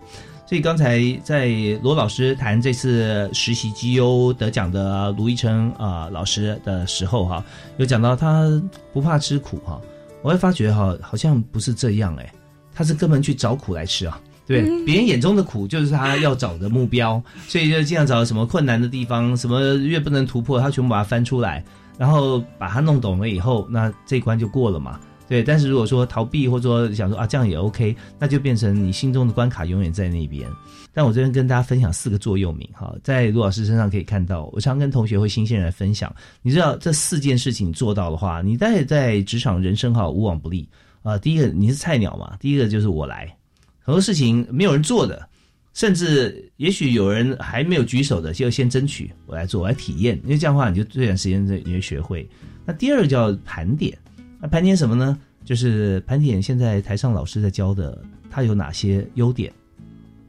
[0.46, 1.48] 所以刚才在
[1.82, 7.44] 罗老师谈这次实习绩优得奖的卢一成啊老师的时候哈，
[7.78, 8.48] 有讲到他
[8.92, 9.80] 不怕吃苦哈，
[10.22, 12.32] 我会发觉哈好像不是这样哎。
[12.80, 21.62] 他是根本去找苦来吃啊，对别人眼中的苦就是他要找的目标，所以就经常找什么困难的地方，什么越不能突破，他全部把它翻出来，
[21.98, 24.98] 然后把它弄懂了以后，那这一关就过了嘛。
[25.28, 30.48] 对，但是如果说逃避或者说想说啊这样也 OK，那就变成你心中的关卡永远在那边。
[30.90, 36.10] 但我这边跟大家分享四个座右铭哈，在卢老师身上可以看到，我常跟同学会新鲜人分享，
[36.40, 40.66] 你知道这四件事情做到的话，你在在职场人生哈无往不利。
[41.02, 43.36] 啊，第一个你是菜鸟嘛，第一个就是我来，
[43.78, 45.28] 很多事情没有人做的，
[45.72, 52.28] 甚至也许有人还没有举手的，就先争取我来做，我来体验，因为这样的话你就最短时间内你就学会。
[52.66, 53.96] 那第二个叫盘点，
[54.40, 55.18] 那盘点什么呢？
[55.42, 57.98] 就是盘点现在台上老师在教的，
[58.30, 59.50] 他有哪些优点，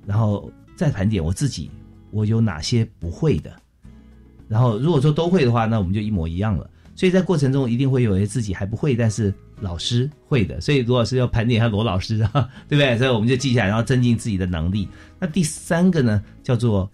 [0.06, 1.70] 然后再盘点我自己，
[2.12, 3.54] 我有哪些不会的，
[4.48, 6.68] 然后如果说都会的话，那我们就一模一样了。
[6.96, 10.60] 所以在过程中一定会有些自己还不会，但是老师会的。
[10.60, 12.98] 所以罗老师要盘点一下罗老师啊，对不对？
[12.98, 14.88] 所以我们就记下来，然后增进自己的能力。
[15.20, 16.90] 那第三个呢，叫做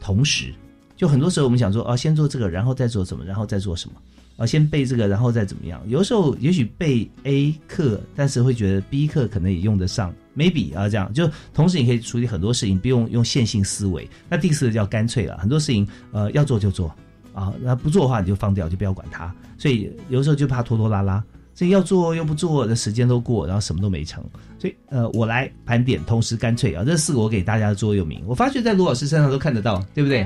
[0.00, 0.52] 同时。
[0.96, 3.94] 就很多时候我们想说啊，先做这个，然后再做什么，然后再做什么
[4.36, 4.44] 啊？
[4.44, 5.80] 先背这个，然后再怎么样？
[5.86, 11.12] 有时候也许背 A 课，但是会觉得 B 课可能也用得上，maybe 啊这样。
[11.12, 14.10] 就同时你可以处理很多事情，不用用线性思维。
[14.28, 16.92] 那第四个叫干脆了，很多事情呃要做就做。
[17.32, 19.32] 啊，那不做的话你就放掉，就不要管它。
[19.56, 21.22] 所以有时候就怕拖拖拉拉，
[21.58, 24.22] 所以要做又不做的时间都过，然后什么都没成。
[24.60, 30.24] 所以呃，我来盘点，同时干脆啊，这四个我给大家的座右铭，我发觉在卢老师身上都看得到，对不对？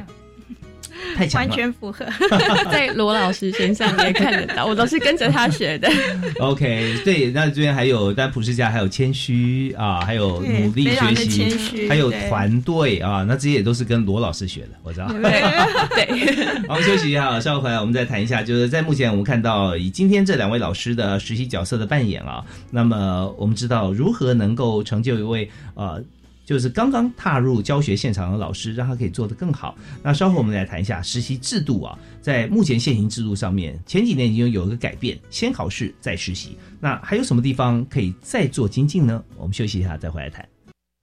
[1.16, 2.04] 太强了，完全符合，
[2.70, 5.90] 在罗老师身上也看得到，我都是跟着他学的。
[6.38, 15.08] OK，对，那这边还有，但普世家还有谦虚啊，还有努力学习，还有团队啊，那这些也都是跟罗老师学的，我知道。
[15.08, 16.06] 对，
[16.68, 26.02] 我们休息一下，稍后回来我们再谈一下，就是在目前我们看到以今天这两位老师的实习角色的扮演啊，那么我们知道如何能够成就一位呃。
[26.44, 29.76] 就是刚刚踏入教学现场的老师，让他可以做得更好。
[30.02, 36.56] 那稍后我们来谈一下实习制度啊，在目前现行制度上面，前几年已经有一个改变，先考试再实习。
[36.80, 39.22] 那还有什么地方可以再做精进呢？
[39.36, 40.46] 我们休息一下再回来谈。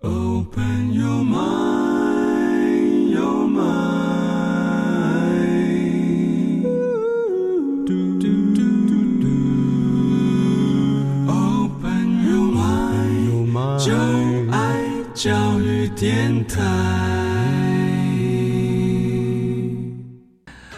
[0.02, 3.99] Open your mind, your mind.
[16.00, 16.58] 电台。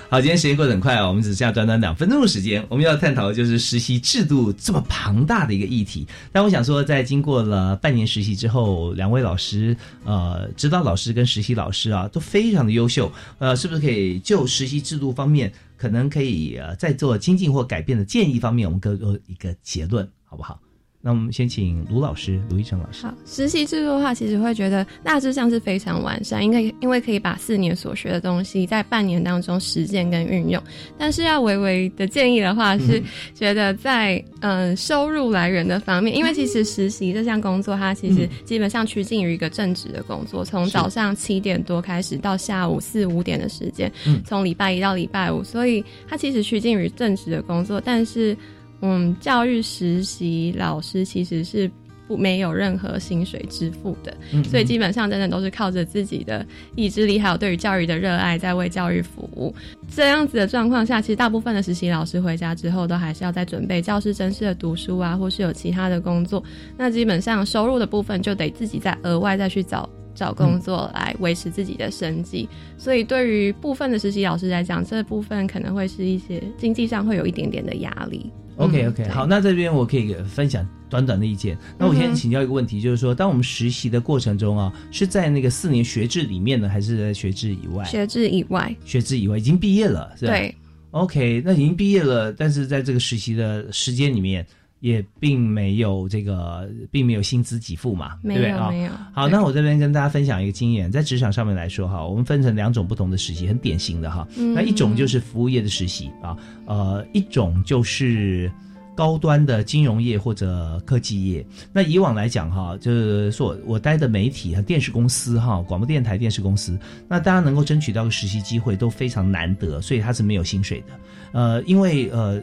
[0.10, 6.08] 好，今天时间过得很快哦，我们只剩下短短两分钟的时间，我们要探讨的就是实习制度这么庞大的一个议题。
[6.32, 13.10] 但我想说，在经过了半年实习之后，两位老师，呃，指导老师跟实习老师啊，都非常的优秀。
[13.38, 20.60] 呃，是不是可以就实习制度方面，可能可以呃，在做精进或改变的建议方面，我们各做一个结论，好不好？
[21.04, 23.08] 那我们先请卢老师，卢一成老师。
[23.08, 30.62] 好，实习制度的话，其实会觉得大致上是非常完善，应该因为可以把四年所学的东西在半年当中实践跟运用。
[31.00, 33.02] 但是要微微的建议的话，是
[33.34, 43.92] 觉得在嗯收入来源的方面，因为其实实习这项工作，它其实基本上趋近于一个正职的工作，从早上七点多开始到下午四五点的时间，
[44.24, 48.38] 从礼拜一到礼拜五，所以它其实趋近于正职的工作，但是。
[48.82, 51.70] 嗯，教育实习老师其实是
[52.08, 54.14] 不没有任何薪水支付的，
[54.44, 59.56] 所以基本上真的都是靠着自己的意志力，还有对于教育的热爱，在为教育服务。
[59.96, 66.44] 这样子的状况下，其实大部分的实习老师回家之后，都还是要在准备教师正式的读书啊，或是有其他的工作。
[66.78, 72.48] 那基本上收入的部分，就得自己再额外再去找找工作来维持自己的生计。
[72.78, 78.32] 所以对于部分的实习老师来讲，这部分可能会是一些经济上会有一点点的压力。
[78.58, 81.58] OK OK，好，那这边我可以分享短短的意见。
[81.80, 87.84] 那我先请教一个问题，就是说，当我们实习的过程中啊，是在那个四年学制里面呢，还是在学制以外？
[87.86, 90.34] 学制以外，学制以外，已经毕业了，是吧？
[90.34, 90.54] 对。
[90.92, 94.46] OK，那已经毕业了，但是在这个实习的时间里面，
[94.82, 98.70] 也并没有这个，并没有薪资给付嘛，对不对啊？
[98.70, 98.92] 没有。
[99.14, 104.28] 好，那我这边跟大家分享一个经验，在职场上面来说哈，我们分成两种不同的实习，很典型的哈。
[104.54, 108.52] 那一种就是服务业的实习啊，呃，一种就是。
[108.94, 116.78] 高端的金融业或者科技业，那以往来讲哈，就是说我待的媒体和电视公司哈，广播电台、电视公司，
[117.08, 120.88] 那大家能够争取到个实习机会都非常难得，所以他是没有薪水的。
[121.32, 122.40] 呃，因为呃。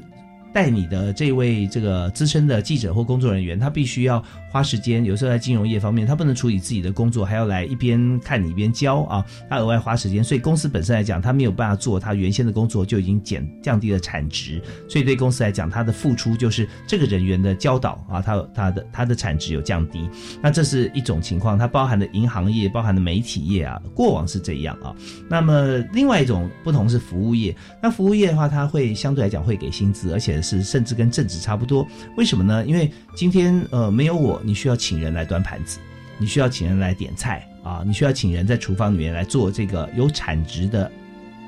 [0.59, 20.11] 带你的这位这个资深的记者或工作人员，他必须要花时间，有时候在金融业方面，他不能处理自己的工作，还要来一边看你一边教啊，他额外花时间，所以公司本身来讲，他没有办法做他原先的工作，就已经减降低了产值，所以对公司来讲，他的付出就是这个人员的教导啊，他他的他的产值有降低，
[20.43, 24.93] 那这是一种情况，它包含的银行业，包含的媒体业啊，过往是这样啊，
[25.31, 30.43] 那么另外一种不同是服务业，那服务业的话，它会相对来讲会给薪资，而且。
[30.49, 31.87] 是甚至跟正职差不多，
[32.17, 32.65] 为什么呢？
[32.65, 35.79] 因为今天呃没有我，你需要请人来端盘子，
[36.17, 40.91] 你需要请人来点菜啊，你需要请人在厨房里面来做这个有产值的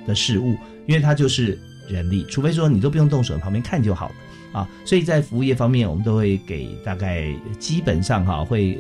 [0.07, 4.15] 的事物，因为它就是人力，除非说你都不用动手，旁边看就好了
[4.61, 4.69] 啊。
[4.85, 8.79] 所以在服务业方面，我们都会给大概基本上哈会。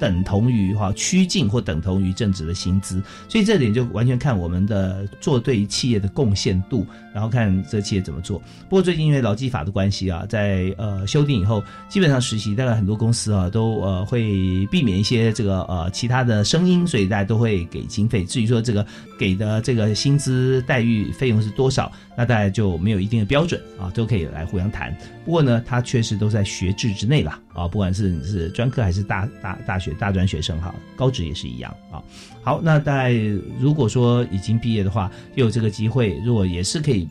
[0.00, 6.84] 等同于哈趋近或等同于正职的薪资，所以这点就完全看我们的做对企业的贡献度，
[7.14, 8.38] 然后看这企业怎么做。
[8.68, 18.24] 不过最近因为劳基法的关系啊，在呃修订以后，基本上实习大概很多公司啊都呃会避免一些这个呃其他的声音，所以大家都会给经费。
[18.24, 18.84] 至于说这个
[19.18, 24.94] 给的这个薪资待遇费用是多少，那大家就没有一定的标准啊，都可以来互相谈。
[25.24, 29.92] 不过呢，它确实都在学制之内了啊，不管是你是专科还是大大大学。
[30.02, 32.02] 大专学生哈，高职也是一样啊。
[32.42, 33.12] 好，那在
[33.60, 37.01] 如果说已经毕业的话，又有这个机会，如果也是可以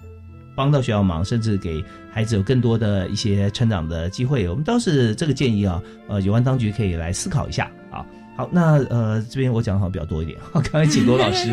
[0.62, 5.82] 帮到学校忙，甚至给孩子有更多的一些成长的机会，我们倒是这个建议啊。
[6.08, 8.06] 呃，有关当局可以来思考一下啊。
[8.38, 11.50] 好，那呃这边我讲的好像比较多一点， 刚刚请罗老师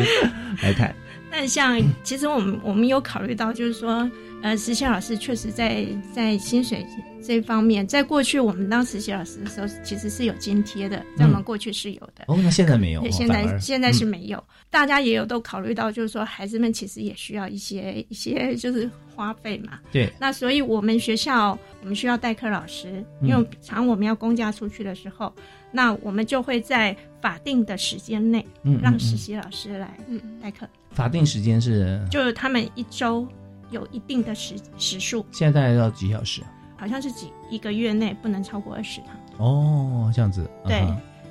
[0.61, 0.93] 来看。
[1.31, 4.09] 那像其实我们我们有考虑到，就是说。
[4.41, 6.87] 呃，实习老师确实在在薪水
[7.21, 12.23] 这方面，在过去我们当实习老师的时候，其实是有津贴的，在我们过去是有的。
[12.29, 13.05] 哦，那现在没有。
[13.11, 19.77] 现在现在是没有，大家也有都考虑到，就是说孩子们其实也需要一些一些就是花费嘛。
[19.91, 20.09] 对。
[20.17, 25.35] 那所以我们学校我们需要代课老师，因为常我们要公假出去的时候，
[25.69, 28.47] 那我们就会在法定的时间内，
[28.81, 29.97] 让实习老师来
[30.41, 30.65] 代课。
[30.99, 31.99] 法定时间是？
[32.11, 33.27] 就是他们一周。
[33.71, 36.41] 有一定的时时数，现在大概要几小时？
[36.75, 39.15] 好像是几一个月内不能超过二十堂。
[39.37, 40.49] 哦，这样子。
[40.65, 40.83] 对，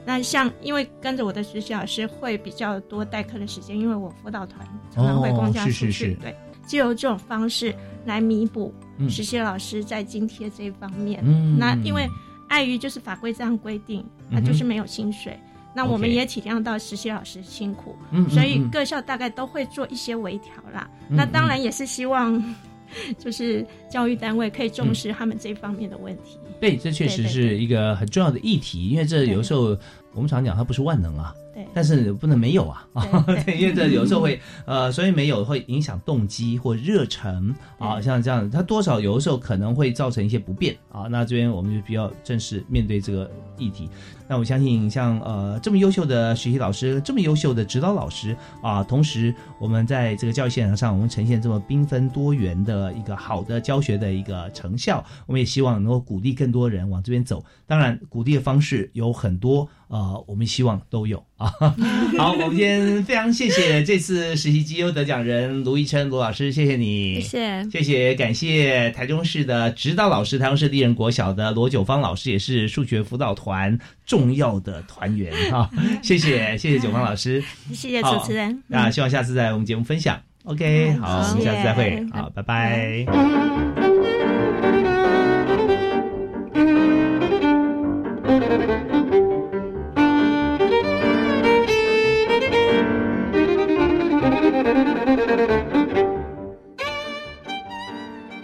[0.07, 4.64] 那像因为跟着我的实习老师会比较多代课的时间，因为我辅导团
[4.95, 6.33] 常常会公假出去，对，
[6.64, 8.73] 就由这种方式来弥补
[9.09, 11.21] 实习老师在津贴这一方面。
[11.59, 12.09] 那因为
[12.49, 15.37] 碍于就是法规这样规定，他就是没有薪水。
[15.79, 20.91] 那我们也体谅到实习老师辛苦，嗯所以各校大概都会做一些微调啦。
[21.09, 22.43] 那当然也是希望，
[23.16, 26.37] 就是教育单位可以重视他们这方面的问题。
[26.61, 29.79] 对，这确实是一个很重要的议题，因为这有时候
[30.14, 31.33] 我们常讲它不是万能啊。
[31.59, 33.25] 对，但是不能没有啊啊！
[33.45, 41.09] 对，因为这有时候会呃，所以没有会影响动机或热忱啊，像这样，它多少有的时候可能会造成一些不便啊。
[41.11, 43.91] 那这边我们就比较正式面对这个议题。
[44.29, 57.45] 那我相信，像呃这么优秀的学习老师，这么优秀的指导老师啊，同时我们在这个教育现场上，我们呈现这么缤纷多元的一个好的教学的一个成效，我们也希望能够鼓励更多人往这边走。
[57.67, 61.51] 当然，鼓励的方式有很多，呃，我们希望都有啊。
[62.18, 75.70] 好，我们今天非常谢谢这次实习绩优得奖人卢一琛卢老师，谢谢你，谢谢，谢谢，感谢台中市的指导老师，台中市丽人国小的罗九芳老师，也是数学辅导团重要的团员哈，
[76.03, 83.78] 谢谢，谢谢九芳老师， 谢谢主持人，那希望下次在我们节目分享，OK，好，我们下次再会，好，拜拜。